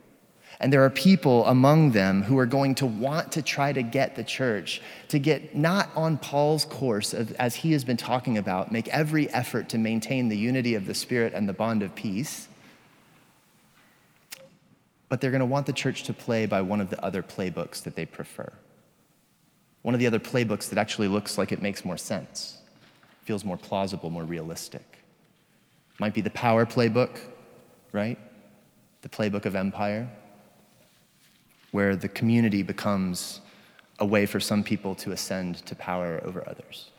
And 0.63 0.71
there 0.71 0.85
are 0.85 0.89
people 0.89 1.45
among 1.47 1.91
them 1.91 2.23
who 2.23 2.39
are 2.39 2.45
going 2.45 2.75
to 2.75 2.85
want 2.85 3.33
to 3.33 3.41
try 3.41 3.73
to 3.73 3.83
get 3.83 4.15
the 4.15 4.23
church 4.23 4.81
to 5.09 5.19
get 5.19 5.53
not 5.53 5.89
on 5.93 6.17
Paul's 6.17 6.63
course, 6.63 7.13
of, 7.13 7.33
as 7.33 7.53
he 7.53 7.73
has 7.73 7.83
been 7.83 7.97
talking 7.97 8.37
about, 8.37 8.71
make 8.71 8.87
every 8.87 9.29
effort 9.31 9.67
to 9.69 9.77
maintain 9.77 10.29
the 10.29 10.37
unity 10.37 10.75
of 10.75 10.85
the 10.85 10.93
Spirit 10.93 11.33
and 11.33 11.49
the 11.49 11.53
bond 11.53 11.83
of 11.83 11.93
peace, 11.95 12.47
but 15.09 15.19
they're 15.19 15.31
going 15.31 15.41
to 15.41 15.45
want 15.45 15.65
the 15.65 15.73
church 15.73 16.03
to 16.03 16.13
play 16.13 16.45
by 16.45 16.61
one 16.61 16.79
of 16.79 16.89
the 16.89 17.03
other 17.03 17.21
playbooks 17.21 17.83
that 17.83 17.97
they 17.97 18.05
prefer. 18.05 18.49
One 19.81 19.93
of 19.93 19.99
the 19.99 20.07
other 20.07 20.17
playbooks 20.17 20.69
that 20.69 20.77
actually 20.77 21.09
looks 21.09 21.37
like 21.37 21.51
it 21.51 21.61
makes 21.61 21.83
more 21.83 21.97
sense, 21.97 22.59
feels 23.25 23.43
more 23.43 23.57
plausible, 23.57 24.09
more 24.09 24.23
realistic. 24.23 24.99
Might 25.99 26.13
be 26.13 26.21
the 26.21 26.29
power 26.29 26.65
playbook, 26.65 27.19
right? 27.91 28.17
The 29.01 29.09
playbook 29.09 29.45
of 29.45 29.57
empire, 29.57 30.09
where 31.73 31.95
the 31.95 32.07
community 32.07 32.61
becomes 32.61 33.41
a 33.97 34.05
way 34.05 34.27
for 34.27 34.39
some 34.39 34.63
people 34.63 34.93
to 34.93 35.11
ascend 35.11 35.55
to 35.65 35.75
power 35.75 36.21
over 36.23 36.47
others 36.47 36.91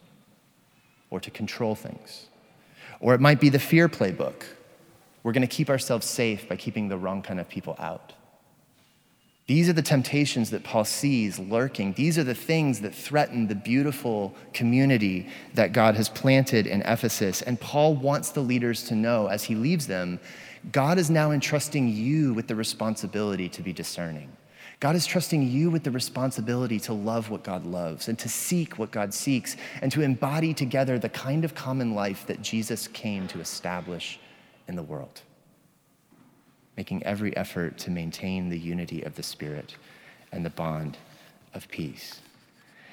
or 1.11 1.21
to 1.21 1.31
control 1.31 1.77
things. 1.77 2.27
Or 2.99 3.15
it 3.15 3.21
might 3.21 3.41
be 3.41 3.49
the 3.49 3.59
fear 3.61 3.89
playbook, 3.89 4.43
we're 5.23 5.33
going 5.33 5.47
to 5.47 5.57
keep 5.57 5.71
ourselves 5.71 6.07
safe 6.07 6.49
by 6.49 6.57
keeping 6.57 6.89
the 6.89 6.99
wrong 6.99 7.23
kind 7.23 7.39
of 7.39 7.49
people 7.49 7.77
out. 7.79 8.15
These 9.47 9.69
are 9.69 9.75
the 9.75 9.83
temptations 9.83 10.51
that 10.51 10.65
Paul 10.65 10.85
sees 10.85 11.39
lurking. 11.39 11.93
These 11.93 12.19
are 12.19 12.25
the 12.25 12.35
things 12.35 12.81
that 12.81 12.95
threaten 12.95 13.47
the 13.47 13.55
beautiful 13.55 14.35
community 14.53 15.29
that 15.55 15.73
God 15.73 15.95
has 15.95 16.09
planted 16.09 16.67
in 16.67 16.83
Ephesus. 16.83 17.43
And 17.43 17.61
Paul 17.61 17.95
wants 17.95 18.31
the 18.31 18.41
leaders 18.41 18.83
to 18.85 18.97
know 18.97 19.29
as 19.29 19.45
he 19.45 19.55
leaves 19.55 19.87
them 19.87 20.19
God 20.73 20.99
is 20.99 21.11
now 21.11 21.31
entrusting 21.31 21.89
you 21.89 22.33
with 22.33 22.49
the 22.49 22.57
responsibility 22.57 23.51
to 23.51 23.63
be 23.63 23.73
discerning. 23.73 24.33
God 24.81 24.97
is 24.97 25.07
trusting 25.07 25.49
you 25.49 25.71
with 25.71 25.85
the 25.85 25.91
responsibility 25.91 26.79
to 26.81 26.93
love 26.93 27.31
what 27.31 27.43
God 27.43 27.65
loves 27.65 28.09
and 28.09 28.19
to 28.19 28.29
seek 28.29 28.79
what 28.79 28.91
God 28.91 29.15
seeks 29.15 29.57
and 29.81 29.91
to 29.93 30.03
embody 30.03 30.53
together 30.53 30.99
the 30.99 31.09
kind 31.09 31.45
of 31.45 31.55
common 31.55 31.95
life 31.95 32.27
that 32.27 32.43
Jesus 32.43 32.89
came 32.89 33.27
to 33.29 33.41
establish 33.41 34.19
in 34.69 34.77
the 34.77 34.83
world, 34.83 35.23
making 36.77 37.03
every 37.05 37.37
effort 37.37 37.79
to 37.79 37.91
maintain 37.91 38.49
the 38.49 38.59
unity 38.59 39.03
of 39.03 39.15
the 39.15 39.23
Spirit 39.23 39.77
and 40.33 40.45
the 40.45 40.51
bond 40.51 40.99
of 41.55 41.69
peace. 41.69 42.21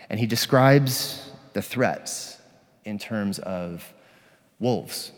And 0.09 0.19
he 0.19 0.27
describes 0.27 1.31
the 1.53 1.61
threats 1.61 2.37
in 2.85 2.99
terms 2.99 3.39
of 3.39 3.93
wolves 4.59 5.11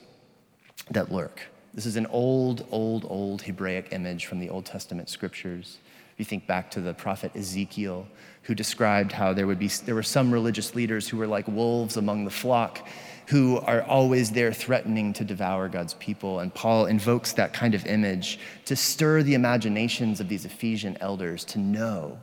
that 0.91 1.12
lurk. 1.12 1.41
This 1.73 1.86
is 1.88 1.95
an 1.95 2.05
old, 2.07 2.67
old, 2.69 3.05
old 3.09 3.41
Hebraic 3.41 3.88
image 3.91 4.27
from 4.27 4.39
the 4.39 4.49
Old 4.49 4.65
Testament 4.65 5.09
scriptures. 5.09 5.79
If 6.13 6.19
you 6.19 6.25
think 6.25 6.45
back 6.45 6.69
to 6.71 6.81
the 6.81 6.93
prophet 6.93 7.36
Ezekiel, 7.36 8.07
who 8.43 8.53
described 8.53 9.12
how 9.12 9.33
there 9.33 9.47
would 9.47 9.57
be 9.57 9.67
there 9.67 9.95
were 9.95 10.03
some 10.03 10.31
religious 10.31 10.75
leaders 10.75 11.07
who 11.07 11.17
were 11.17 11.25
like 11.25 11.47
wolves 11.47 11.97
among 11.97 12.25
the 12.25 12.31
flock, 12.31 12.88
who 13.27 13.57
are 13.62 13.81
always 13.81 14.31
there 14.31 14.53
threatening 14.53 15.13
to 15.13 15.23
devour 15.23 15.67
God's 15.67 15.95
people. 15.95 16.39
And 16.41 16.53
Paul 16.53 16.86
invokes 16.86 17.33
that 17.33 17.53
kind 17.53 17.73
of 17.73 17.88
image 17.88 18.38
to 18.65 18.75
stir 18.75 19.23
the 19.23 19.33
imaginations 19.33 20.19
of 20.19 20.29
these 20.29 20.45
Ephesian 20.45 20.95
elders 21.01 21.43
to 21.45 21.59
know 21.59 22.19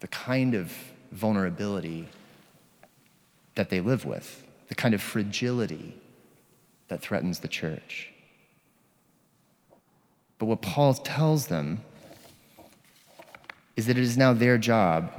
the 0.00 0.08
kind 0.08 0.54
of 0.54 0.72
vulnerability 1.12 2.08
that 3.54 3.70
they 3.70 3.80
live 3.80 4.04
with, 4.04 4.44
the 4.66 4.74
kind 4.74 4.94
of 4.94 5.00
fragility 5.00 5.94
that 6.88 7.00
threatens 7.00 7.40
the 7.40 7.48
church. 7.48 8.10
But 10.38 10.46
what 10.46 10.62
Paul 10.62 10.94
tells 10.94 11.46
them 11.46 11.82
is 13.76 13.86
that 13.86 13.96
it 13.96 14.02
is 14.02 14.16
now 14.16 14.32
their 14.32 14.58
job 14.58 15.10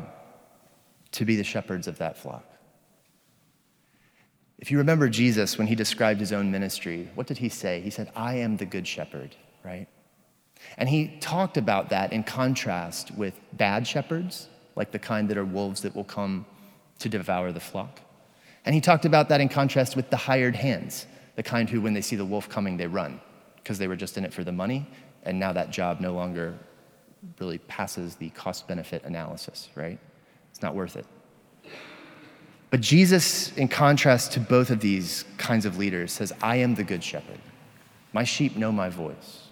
to 1.14 1.26
be 1.26 1.36
the 1.36 1.44
shepherds 1.44 1.88
of 1.88 1.98
that 2.00 2.18
flock. 2.18 2.46
If 4.60 4.72
you 4.72 4.78
remember 4.78 5.10
Jesus 5.10 5.58
when 5.58 5.68
he 5.68 5.76
described 5.76 6.20
his 6.20 6.32
own 6.32 6.52
ministry, 6.52 7.10
what 7.16 7.28
did 7.28 7.38
he 7.38 7.50
say? 7.50 7.82
He 7.82 7.90
said, 7.90 8.12
I 8.16 8.36
am 8.36 8.58
the 8.58 8.66
good 8.66 8.88
shepherd, 8.88 9.36
right? 9.64 9.88
And 10.78 10.88
he 10.88 11.18
talked 11.20 11.58
about 11.58 11.90
that 11.90 12.14
in 12.14 12.24
contrast 12.24 13.12
with 13.12 13.40
bad 13.52 13.86
shepherds, 13.86 14.48
like 14.76 14.92
the 14.92 15.00
kind 15.00 15.30
that 15.30 15.38
are 15.38 15.46
wolves 15.46 15.82
that 15.82 15.96
will 15.96 16.04
come 16.04 16.46
to 17.00 17.10
devour 17.10 17.52
the 17.52 17.60
flock. 17.60 18.00
And 18.66 18.74
he 18.74 18.82
talked 18.82 19.06
about 19.06 19.30
that 19.30 19.42
in 19.42 19.50
contrast 19.50 19.96
with 19.96 20.10
the 20.10 20.18
hired 20.18 20.56
hands, 20.56 21.06
the 21.36 21.44
kind 21.44 21.70
who, 21.70 21.82
when 21.82 21.94
they 21.94 22.02
see 22.02 22.16
the 22.16 22.26
wolf 22.26 22.50
coming, 22.50 22.78
they 22.78 22.88
run 22.88 23.20
because 23.56 23.78
they 23.78 23.88
were 23.88 23.96
just 23.96 24.18
in 24.18 24.26
it 24.26 24.34
for 24.34 24.44
the 24.44 24.52
money. 24.52 24.88
And 25.24 25.40
now 25.40 25.54
that 25.54 25.72
job 25.72 26.00
no 26.00 26.14
longer 26.14 26.54
really 27.40 27.58
passes 27.60 28.16
the 28.16 28.30
cost 28.32 28.68
benefit 28.68 29.04
analysis, 29.04 29.70
right? 29.76 29.98
It's 30.52 30.62
not 30.62 30.76
worth 30.76 30.96
it. 30.96 31.06
But 32.70 32.82
Jesus, 32.82 33.56
in 33.56 33.68
contrast 33.68 34.34
to 34.34 34.40
both 34.40 34.70
of 34.70 34.80
these 34.80 35.26
kinds 35.38 35.66
of 35.66 35.78
leaders, 35.78 36.12
says, 36.12 36.34
I 36.42 36.58
am 36.58 36.76
the 36.76 36.84
good 36.84 37.04
shepherd. 37.04 37.40
My 38.14 38.24
sheep 38.24 38.58
know 38.58 38.72
my 38.72 38.90
voice. 38.90 39.48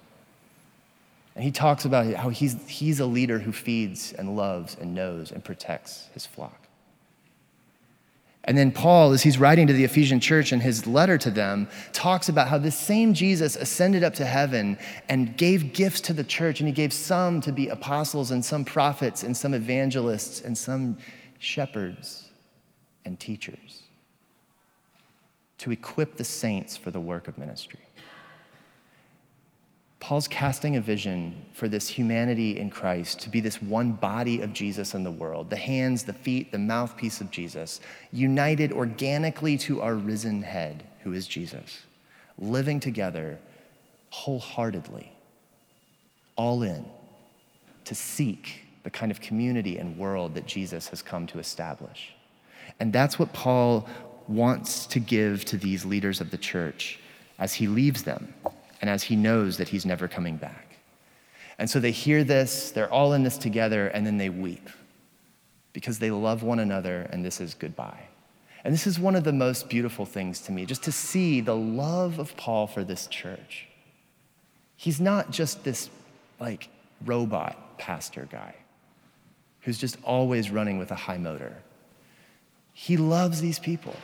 And 1.36 1.44
he 1.44 1.52
talks 1.52 1.86
about 1.86 2.14
how 2.16 2.30
he's, 2.30 2.58
he's 2.68 3.00
a 3.00 3.06
leader 3.06 3.40
who 3.40 3.52
feeds 3.52 4.12
and 4.14 4.36
loves 4.36 4.76
and 4.80 4.94
knows 4.94 5.32
and 5.32 5.44
protects 5.44 6.10
his 6.14 6.26
flock. 6.26 6.61
And 8.46 8.58
then 8.58 8.72
Paul, 8.72 9.12
as 9.12 9.22
he's 9.22 9.38
writing 9.38 9.68
to 9.68 9.74
the 9.74 9.84
Ephesian 9.84 10.20
church 10.20 10.52
in 10.52 10.60
his 10.60 10.88
letter 10.88 11.18
to 11.20 11.30
them, 11.30 11.70
talks 11.94 12.28
about 12.28 12.48
how 12.48 12.58
this 12.58 12.76
same 12.76 13.14
Jesus 13.14 13.56
ascended 13.56 14.04
up 14.04 14.16
to 14.16 14.26
heaven 14.26 14.80
and 15.10 15.38
gave 15.38 15.74
gifts 15.74 16.02
to 16.02 16.14
the 16.14 16.24
church, 16.24 16.60
and 16.60 16.68
he 16.68 16.74
gave 16.74 16.92
some 16.92 17.40
to 17.42 17.52
be 17.52 17.68
apostles, 17.68 18.32
and 18.32 18.44
some 18.44 18.66
prophets, 18.66 19.22
and 19.22 19.38
some 19.38 19.54
evangelists, 19.54 20.42
and 20.42 20.58
some 20.58 20.98
shepherds 21.38 22.30
and 23.06 23.20
teachers 23.20 23.84
to 25.60 25.72
equip 25.72 26.18
the 26.18 26.24
saints 26.24 26.76
for 26.76 26.90
the 26.90 27.00
work 27.00 27.28
of 27.28 27.38
ministry. 27.38 27.80
Paul's 30.02 30.28
casting 30.28 30.78
a 30.78 30.82
vision 30.82 31.46
for 31.54 31.68
this 31.68 31.88
humanity 31.88 32.58
in 32.58 32.72
Christ 32.72 33.20
to 33.20 33.30
be 33.30 33.40
this 33.40 33.62
one 33.62 33.92
body 33.92 34.42
of 34.42 34.52
Jesus 34.52 34.96
in 34.96 35.04
the 35.04 35.12
world 35.12 35.50
the 35.52 35.56
hands, 35.56 36.04
the 36.04 36.12
feet, 36.12 36.52
the 36.52 36.58
mouthpiece 36.58 37.22
of 37.22 37.30
Jesus, 37.30 37.80
united 38.12 38.74
organically 38.74 39.58
to 39.60 39.80
our 39.80 39.94
risen 39.94 40.42
head, 40.42 40.84
who 41.04 41.14
is 41.14 41.28
Jesus. 41.28 41.84
living 42.40 42.80
together 42.80 43.38
wholeheartedly, 44.10 45.12
all 46.36 46.64
in, 46.64 46.84
to 47.86 47.94
seek 47.94 48.66
the 48.84 48.90
kind 48.90 49.12
of 49.12 49.22
community 49.22 49.78
and 49.78 49.96
world 49.98 50.34
that 50.34 50.48
Jesus 50.48 50.88
has 50.88 51.04
come 51.04 51.28
to 51.28 51.38
establish. 51.38 52.14
And 52.80 52.92
that's 52.92 53.20
what 53.20 53.32
Paul 53.34 53.88
wants 54.28 54.88
to 54.88 55.00
give 55.00 55.46
to 55.46 55.58
these 55.58 55.86
leaders 55.86 56.20
of 56.22 56.32
the 56.32 56.38
church 56.38 57.00
as 57.38 57.54
he 57.54 57.68
leaves 57.68 58.02
them 58.04 58.34
and 58.82 58.90
as 58.90 59.04
he 59.04 59.16
knows 59.16 59.58
that 59.58 59.70
he's 59.70 59.86
never 59.86 60.08
coming 60.08 60.36
back. 60.36 60.76
And 61.58 61.70
so 61.70 61.80
they 61.80 61.92
hear 61.92 62.24
this, 62.24 62.72
they're 62.72 62.92
all 62.92 63.14
in 63.14 63.24
this 63.24 63.38
together, 63.38 63.88
and 63.88 64.06
then 64.06 64.18
they 64.18 64.30
weep 64.30 64.68
because 65.74 66.00
they 66.00 66.12
love 66.12 66.44
one 66.44 66.60
another, 66.60 67.08
and 67.12 67.24
this 67.24 67.40
is 67.40 67.54
goodbye. 67.54 68.08
And 68.64 68.74
this 68.74 68.86
is 68.86 69.00
one 69.00 69.16
of 69.16 69.24
the 69.24 69.34
most 69.34 69.70
beautiful 69.70 70.06
things 70.06 70.42
to 70.42 70.52
me, 70.52 70.66
just 70.66 70.84
to 70.84 70.92
see 70.92 71.42
the 71.42 71.56
love 71.56 72.20
of 72.20 72.36
Paul 72.36 72.68
for 72.68 72.84
this 72.84 73.08
church. 73.08 73.68
He's 74.76 75.00
not 75.00 75.32
just 75.32 75.64
this 75.64 75.90
like 76.40 76.70
robot 77.06 77.78
pastor 77.78 78.28
guy 78.32 78.56
who's 79.62 79.78
just 79.78 79.98
always 80.04 80.50
running 80.50 80.80
with 80.80 80.92
a 80.92 80.96
high 80.96 81.18
motor. 81.18 81.56
He 82.74 82.98
loves 82.98 83.42
these 83.42 83.60
people. 83.60 83.96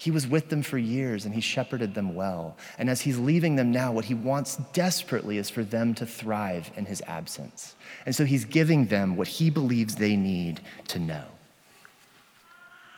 He 0.00 0.10
was 0.10 0.26
with 0.26 0.48
them 0.48 0.62
for 0.62 0.78
years 0.78 1.26
and 1.26 1.34
he 1.34 1.42
shepherded 1.42 1.92
them 1.92 2.14
well. 2.14 2.56
And 2.78 2.88
as 2.88 3.02
he's 3.02 3.18
leaving 3.18 3.56
them 3.56 3.70
now, 3.70 3.92
what 3.92 4.06
he 4.06 4.14
wants 4.14 4.56
desperately 4.72 5.36
is 5.36 5.50
for 5.50 5.62
them 5.62 5.92
to 5.96 6.06
thrive 6.06 6.70
in 6.74 6.86
his 6.86 7.02
absence. 7.06 7.74
And 8.06 8.16
so 8.16 8.24
he's 8.24 8.46
giving 8.46 8.86
them 8.86 9.14
what 9.14 9.28
he 9.28 9.50
believes 9.50 9.96
they 9.96 10.16
need 10.16 10.62
to 10.88 10.98
know 10.98 11.24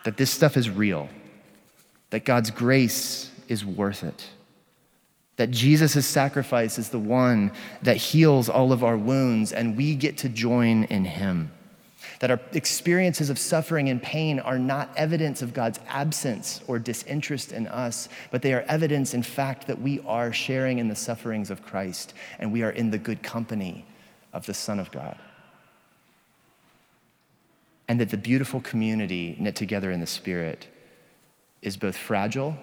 that 0.05 0.17
this 0.17 0.31
stuff 0.31 0.57
is 0.57 0.71
real, 0.71 1.09
that 2.11 2.25
God's 2.25 2.53
grace 2.53 3.33
is 3.49 3.65
worth 3.65 4.05
it, 4.05 4.29
that 5.37 5.51
Jesus' 5.51 6.07
sacrifice 6.07 6.79
is 6.79 6.91
the 6.91 7.01
one 7.01 7.51
that 7.83 7.97
heals 7.97 8.49
all 8.49 8.73
of 8.73 8.85
our 8.85 8.97
wounds, 8.97 9.53
and 9.53 9.77
we 9.77 9.97
get 9.97 10.19
to 10.19 10.29
join 10.29 10.85
in 10.85 11.05
him. 11.05 11.51
That 12.23 12.31
our 12.31 12.41
experiences 12.53 13.31
of 13.31 13.39
suffering 13.39 13.89
and 13.89 14.01
pain 14.01 14.39
are 14.39 14.57
not 14.57 14.91
evidence 14.97 15.43
of 15.43 15.53
God's 15.53 15.81
absence 15.89 16.61
or 16.69 16.79
disinterest 16.79 17.51
in 17.51 17.67
us, 17.67 18.09
but 18.31 18.43
they 18.43 18.55
are 18.55 18.65
evidence, 18.69 19.13
in 19.13 19.25
fact, 19.25 19.67
that 19.67 19.81
we 19.81 19.99
are 20.07 20.33
sharing 20.33 20.79
in 20.79 20.87
the 20.87 20.95
sufferings 20.95 21.51
of 21.51 21.65
Christ 21.65 22.15
and 22.39 22.53
we 22.53 22.63
are 22.63 22.71
in 22.71 22.93
the 22.93 22.99
good 22.99 23.25
company 23.25 23.85
of 24.33 24.47
the 24.47 24.55
Son 24.55 24.79
of 24.79 24.93
God. 24.93 25.19
And 27.89 27.99
that 27.99 28.11
the 28.11 28.17
beautiful 28.17 28.61
community 28.61 29.37
knit 29.41 29.57
together 29.57 29.91
in 29.91 29.99
the 29.99 30.07
Spirit 30.07 30.69
is 31.61 31.77
both 31.77 31.97
fragile 31.97 32.57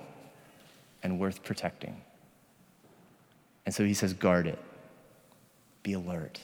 and 1.04 1.20
worth 1.20 1.44
protecting. 1.44 2.00
And 3.66 3.76
so 3.76 3.84
he 3.84 3.94
says, 3.94 4.14
guard 4.14 4.48
it, 4.48 4.60
be 5.84 5.92
alert, 5.92 6.40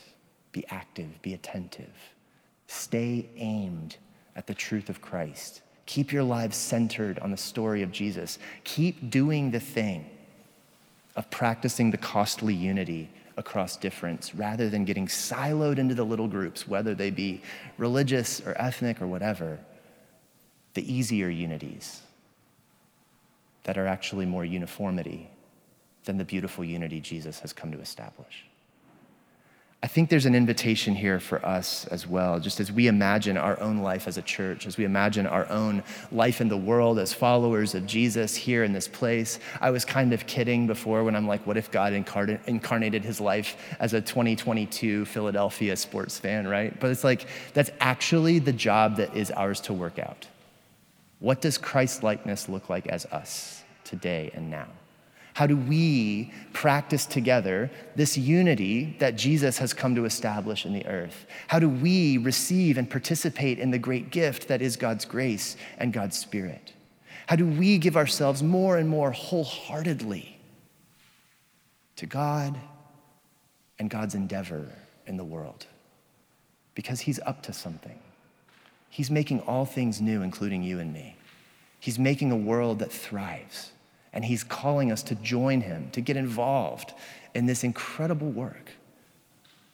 be 0.52 0.66
active, 0.68 1.22
be 1.22 1.34
attentive, 1.34 1.94
stay 2.76 3.30
aimed 3.38 3.98
at 4.36 4.48
the 4.48 4.54
truth 4.54 4.90
of 4.90 5.02
Christ. 5.02 5.62
Keep 5.86 6.12
your 6.12 6.24
lives 6.24 6.58
centered 6.58 7.20
on 7.20 7.32
the 7.32 7.38
story 7.38 7.82
of 7.82 7.92
Jesus. 7.92 8.40
Keep 8.64 9.10
doing 9.10 9.52
the 9.52 9.60
thing 9.60 10.10
of 11.16 11.30
practicing 11.30 11.92
the 11.92 11.98
costly 11.98 12.54
unity 12.54 13.10
across 13.38 13.78
difference 13.78 14.34
rather 14.34 14.70
than 14.70 14.86
getting 14.86 15.08
siloed 15.08 15.78
into 15.78 15.94
the 15.96 16.04
little 16.04 16.28
groups, 16.28 16.68
whether 16.68 16.96
they 16.96 17.12
be 17.12 17.42
religious 17.78 18.42
or 18.42 18.60
ethnic 18.60 19.02
or 19.02 19.08
whatever, 19.08 19.60
the 20.74 20.94
easier 20.94 21.30
unities 21.30 22.02
that 23.64 23.78
are 23.78 23.88
actually 23.88 24.26
more 24.26 24.46
uniformity 24.46 25.30
than 26.06 26.18
the 26.18 26.26
beautiful 26.26 26.64
unity 26.64 27.00
Jesus 27.00 27.40
has 27.40 27.54
come 27.54 27.72
to 27.72 27.80
establish. 27.80 28.46
I 29.86 29.88
think 29.88 30.10
there's 30.10 30.26
an 30.26 30.34
invitation 30.34 30.96
here 30.96 31.20
for 31.20 31.46
us 31.46 31.86
as 31.92 32.08
well, 32.08 32.40
just 32.40 32.60
as 32.60 32.72
we 32.72 32.88
imagine 32.88 33.38
our 33.38 33.60
own 33.60 33.84
life 33.84 34.08
as 34.08 34.18
a 34.18 34.24
church, 34.24 34.66
as 34.66 34.78
we 34.78 34.84
imagine 34.84 35.28
our 35.28 35.48
own 35.48 35.84
life 36.12 36.42
in 36.42 36.48
the 36.48 36.58
world 36.58 36.98
as 36.98 37.14
followers 37.14 37.76
of 37.76 37.86
Jesus 37.86 38.36
here 38.36 38.64
in 38.64 38.74
this 38.74 38.88
place. 38.88 39.38
I 39.62 39.70
was 39.70 39.86
kind 39.86 40.12
of 40.12 40.26
kidding 40.26 40.66
before 40.66 41.04
when 41.04 41.16
I'm 41.16 41.28
like, 41.28 41.46
what 41.46 41.56
if 41.56 41.70
God 41.70 41.94
incarnated 41.94 43.04
his 43.04 43.22
life 43.22 43.58
as 43.80 43.94
a 43.94 44.02
2022 44.02 45.06
Philadelphia 45.06 45.76
sports 45.76 46.18
fan, 46.18 46.48
right? 46.48 46.78
But 46.80 46.90
it's 46.90 47.04
like, 47.04 47.28
that's 47.54 47.70
actually 47.80 48.40
the 48.40 48.54
job 48.54 48.96
that 48.96 49.16
is 49.16 49.30
ours 49.30 49.62
to 49.62 49.74
work 49.74 50.00
out. 50.00 50.26
What 51.20 51.42
does 51.42 51.60
Christ 51.60 52.02
likeness 52.02 52.50
look 52.50 52.72
like 52.72 52.88
as 52.88 53.06
us 53.06 53.62
today 53.84 54.32
and 54.34 54.50
now? 54.50 54.66
How 55.36 55.46
do 55.48 55.58
we 55.58 56.32
practice 56.54 57.06
together 57.06 57.70
this 57.98 58.18
unity 58.18 58.96
that 59.00 59.18
Jesus 59.18 59.58
has 59.58 59.74
come 59.74 59.94
to 59.96 60.06
establish 60.06 60.66
in 60.66 60.72
the 60.72 60.86
earth? 60.86 61.26
How 61.50 61.60
do 61.60 61.68
we 61.68 62.18
receive 62.18 62.78
and 62.78 62.90
participate 62.90 63.60
in 63.60 63.70
the 63.70 63.78
great 63.78 64.12
gift 64.12 64.48
that 64.48 64.62
is 64.62 64.78
God's 64.78 65.04
grace 65.04 65.58
and 65.78 65.92
God's 65.92 66.18
Spirit? 66.18 66.72
How 67.28 67.36
do 67.36 67.46
we 67.46 67.78
give 67.78 67.98
ourselves 67.98 68.42
more 68.42 68.78
and 68.78 68.88
more 68.88 69.12
wholeheartedly 69.12 70.40
to 71.98 72.06
God 72.06 72.58
and 73.78 73.90
God's 73.90 74.16
endeavor 74.16 74.70
in 75.06 75.18
the 75.18 75.26
world? 75.26 75.66
Because 76.76 77.02
He's 77.02 77.20
up 77.26 77.44
to 77.44 77.52
something. 77.52 78.00
He's 78.90 79.12
making 79.12 79.42
all 79.42 79.66
things 79.66 80.00
new, 80.00 80.22
including 80.22 80.64
you 80.64 80.80
and 80.80 80.94
me. 80.94 81.18
He's 81.82 82.00
making 82.00 82.32
a 82.32 82.38
world 82.38 82.80
that 82.80 82.94
thrives. 82.94 83.74
And 84.16 84.26
he's 84.26 84.44
calling 84.44 84.92
us 84.92 85.04
to 85.04 85.16
join 85.16 85.62
him, 85.62 85.90
to 85.92 86.02
get 86.02 86.18
involved 86.18 86.94
in 87.36 87.46
this 87.46 87.64
incredible 87.64 88.32
work 88.32 88.72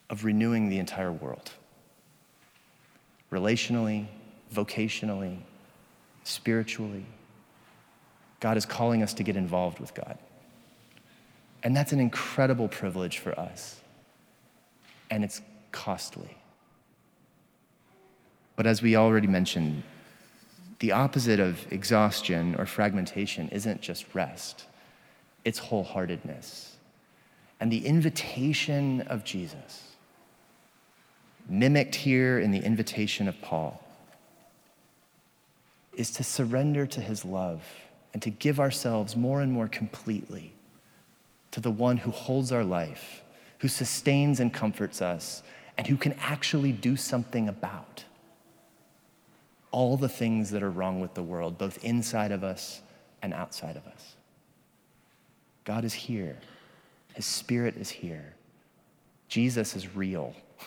of 0.10 0.26
renewing 0.26 0.70
the 0.70 0.80
entire 0.80 1.12
world 1.12 1.52
relationally, 3.32 4.08
vocationally, 4.54 5.38
spiritually. 6.24 7.06
God 8.42 8.58
is 8.58 8.66
calling 8.66 9.04
us 9.04 9.14
to 9.14 9.24
get 9.24 9.38
involved 9.38 9.80
with 9.80 9.94
God. 9.94 10.18
And 11.64 11.78
that's 11.78 11.94
an 11.94 12.00
incredible 12.00 12.68
privilege 12.68 13.20
for 13.20 13.40
us. 13.40 13.80
And 15.10 15.24
it's 15.24 15.42
costly. 15.72 16.36
But 18.56 18.68
as 18.68 18.82
we 18.82 18.96
already 18.96 19.28
mentioned, 19.28 19.84
the 20.82 20.92
opposite 20.92 21.40
of 21.40 21.72
exhaustion 21.72 22.56
or 22.58 22.66
fragmentation 22.66 23.48
isn't 23.50 23.82
just 23.82 24.04
rest, 24.16 24.66
it's 25.46 25.60
wholeheartedness. 25.60 26.70
And 27.60 27.72
the 27.72 27.86
invitation 27.86 29.02
of 29.02 29.24
Jesus, 29.24 29.92
mimicked 31.48 31.94
here 31.94 32.40
in 32.40 32.50
the 32.50 32.58
invitation 32.58 33.28
of 33.28 33.40
Paul, 33.44 33.84
is 35.94 36.10
to 36.14 36.24
surrender 36.24 36.88
to 36.88 37.00
his 37.00 37.24
love 37.24 37.62
and 38.14 38.22
to 38.24 38.32
give 38.32 38.60
ourselves 38.60 39.16
more 39.16 39.42
and 39.42 39.52
more 39.52 39.68
completely 39.68 40.52
to 41.52 41.60
the 41.60 41.70
one 41.70 41.98
who 41.98 42.10
holds 42.10 42.52
our 42.52 42.64
life, 42.64 43.22
who 43.60 43.68
sustains 43.68 44.40
and 44.40 44.52
comforts 44.52 45.00
us, 45.00 45.44
and 45.78 45.86
who 45.86 45.96
can 45.96 46.14
actually 46.14 46.72
do 46.72 46.96
something 46.96 47.48
about 47.48 48.06
all 49.72 49.98
the 49.98 50.10
things 50.10 50.52
that 50.52 50.62
are 50.62 50.70
wrong 50.70 51.00
with 51.00 51.14
the 51.14 51.24
world, 51.24 51.58
both 51.58 51.84
inside 51.84 52.32
of 52.32 52.44
us 52.44 52.82
and 53.22 53.34
outside 53.34 53.78
of 53.78 53.86
us. 53.88 54.16
God 55.64 55.86
is 55.86 55.94
here, 55.94 56.38
His 57.14 57.26
Spirit 57.26 57.76
is 57.78 57.90
here. 57.90 58.34
Jesus 59.28 59.76
is 59.76 59.96
real. 59.96 60.34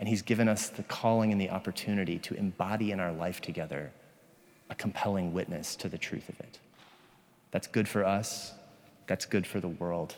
And 0.00 0.08
He's 0.08 0.22
given 0.22 0.48
us 0.48 0.68
the 0.68 0.82
calling 0.82 1.30
and 1.30 1.40
the 1.40 1.50
opportunity 1.50 2.18
to 2.18 2.34
embody 2.34 2.90
in 2.90 2.98
our 2.98 3.12
life 3.12 3.40
together 3.40 3.92
a 4.68 4.74
compelling 4.74 5.32
witness 5.32 5.76
to 5.76 5.88
the 5.88 5.96
truth 5.96 6.28
of 6.28 6.40
it. 6.40 6.58
That's 7.52 7.68
good 7.68 7.86
for 7.86 8.04
us, 8.04 8.52
that's 9.06 9.26
good 9.26 9.46
for 9.46 9.60
the 9.60 9.68
world. 9.68 10.16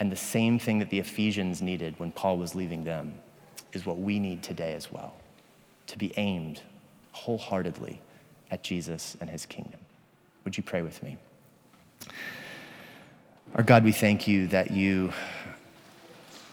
And 0.00 0.10
the 0.10 0.16
same 0.16 0.58
thing 0.58 0.80
that 0.80 0.90
the 0.90 0.98
Ephesians 0.98 1.62
needed 1.62 1.94
when 1.98 2.10
Paul 2.10 2.38
was 2.38 2.56
leaving 2.56 2.82
them 2.82 3.14
is 3.72 3.86
what 3.86 3.98
we 3.98 4.18
need 4.18 4.42
today 4.42 4.74
as 4.74 4.90
well 4.90 5.14
to 5.86 5.96
be 5.96 6.12
aimed 6.16 6.60
wholeheartedly 7.12 8.00
at 8.50 8.62
Jesus 8.62 9.16
and 9.20 9.28
his 9.28 9.46
kingdom. 9.46 9.80
Would 10.44 10.56
you 10.56 10.62
pray 10.62 10.82
with 10.82 11.02
me? 11.02 11.18
Our 13.54 13.62
God, 13.62 13.84
we 13.84 13.92
thank 13.92 14.28
you 14.28 14.46
that 14.48 14.70
you, 14.70 15.12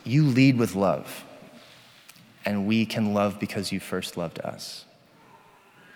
you 0.04 0.24
lead 0.24 0.58
with 0.58 0.76
love, 0.76 1.24
and 2.46 2.66
we 2.66 2.86
can 2.86 3.14
love 3.14 3.40
because 3.40 3.72
you 3.72 3.80
first 3.80 4.18
loved 4.18 4.40
us. 4.40 4.86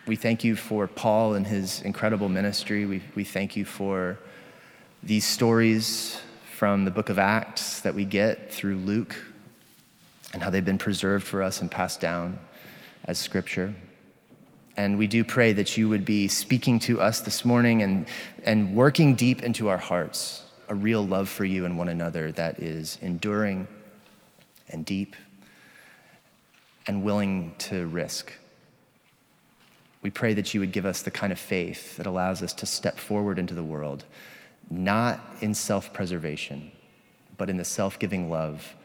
We 0.08 0.16
thank 0.16 0.44
you 0.44 0.56
for 0.56 0.88
Paul 0.88 1.36
and 1.36 1.46
his 1.46 1.82
incredible 1.82 2.30
ministry. 2.30 2.86
We, 2.86 3.02
we 3.16 3.24
thank 3.24 3.56
you 3.56 3.66
for 3.66 4.18
these 5.04 5.26
stories 5.26 6.20
from 6.58 6.84
the 6.84 6.92
book 6.92 7.10
of 7.10 7.20
Acts 7.20 7.80
that 7.82 7.96
we 7.96 8.06
get 8.06 8.52
through 8.52 8.78
Luke 8.78 9.16
and 10.34 10.44
how 10.44 10.50
they've 10.50 10.66
been 10.66 10.78
preserved 10.78 11.26
for 11.26 11.42
us 11.42 11.62
and 11.62 11.72
passed 11.72 12.02
down 12.02 12.40
as 13.06 13.18
scripture. 13.18 13.74
And 14.80 14.98
we 14.98 15.08
do 15.08 15.26
pray 15.26 15.52
that 15.52 15.76
you 15.76 15.90
would 15.90 16.06
be 16.06 16.30
speaking 16.30 16.80
to 16.80 17.02
us 17.02 17.20
this 17.20 17.44
morning 17.44 17.82
and, 17.82 18.08
and 18.46 18.74
working 18.74 19.14
deep 19.14 19.44
into 19.44 19.68
our 19.68 19.78
hearts 19.78 20.44
a 20.70 20.74
real 20.74 21.06
love 21.06 21.28
for 21.28 21.44
you 21.44 21.66
and 21.66 21.78
one 21.78 21.90
another 21.90 22.32
that 22.32 22.60
is 22.60 22.98
enduring 23.02 23.68
and 24.70 24.86
deep 24.86 25.18
and 26.88 27.04
willing 27.04 27.56
to 27.58 27.88
risk. 27.88 28.32
We 30.02 30.12
pray 30.12 30.34
that 30.36 30.54
you 30.54 30.62
would 30.62 30.72
give 30.72 30.86
us 30.86 31.02
the 31.02 31.12
kind 31.12 31.34
of 31.34 31.40
faith 31.40 31.98
that 31.98 32.06
allows 32.06 32.42
us 32.42 32.54
to 32.54 32.66
step 32.66 32.98
forward 32.98 33.38
into 33.38 33.54
the 33.54 33.64
world, 33.66 34.06
not 34.70 35.20
in 35.42 35.54
self 35.54 35.92
preservation, 35.92 36.72
but 37.38 37.50
in 37.50 37.58
the 37.58 37.66
self 37.66 38.00
giving 38.00 38.30
love 38.30 38.76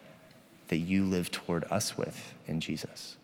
that 0.66 0.78
you 0.78 1.04
live 1.04 1.30
toward 1.30 1.62
us 1.70 1.96
with 1.96 2.34
in 2.48 2.60
Jesus. 2.60 3.16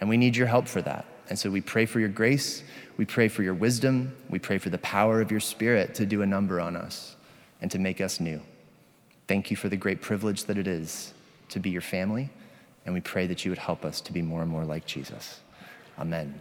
And 0.00 0.10
we 0.10 0.18
need 0.18 0.36
your 0.36 0.48
help 0.48 0.68
for 0.68 0.82
that. 0.82 1.06
And 1.28 1.38
so 1.38 1.50
we 1.50 1.60
pray 1.60 1.86
for 1.86 2.00
your 2.00 2.08
grace, 2.08 2.62
we 2.96 3.04
pray 3.04 3.28
for 3.28 3.42
your 3.42 3.54
wisdom, 3.54 4.14
we 4.28 4.38
pray 4.38 4.58
for 4.58 4.70
the 4.70 4.78
power 4.78 5.20
of 5.20 5.30
your 5.30 5.40
spirit 5.40 5.94
to 5.96 6.06
do 6.06 6.22
a 6.22 6.26
number 6.26 6.60
on 6.60 6.76
us 6.76 7.16
and 7.60 7.70
to 7.70 7.78
make 7.78 8.00
us 8.00 8.20
new. 8.20 8.40
Thank 9.26 9.50
you 9.50 9.56
for 9.56 9.68
the 9.68 9.76
great 9.76 10.02
privilege 10.02 10.44
that 10.44 10.58
it 10.58 10.66
is 10.66 11.14
to 11.48 11.60
be 11.60 11.70
your 11.70 11.80
family, 11.80 12.30
and 12.84 12.94
we 12.94 13.00
pray 13.00 13.26
that 13.26 13.44
you 13.44 13.50
would 13.50 13.58
help 13.58 13.84
us 13.84 14.00
to 14.02 14.12
be 14.12 14.20
more 14.20 14.42
and 14.42 14.50
more 14.50 14.64
like 14.64 14.86
Jesus. 14.86 15.40
Amen. 15.98 16.40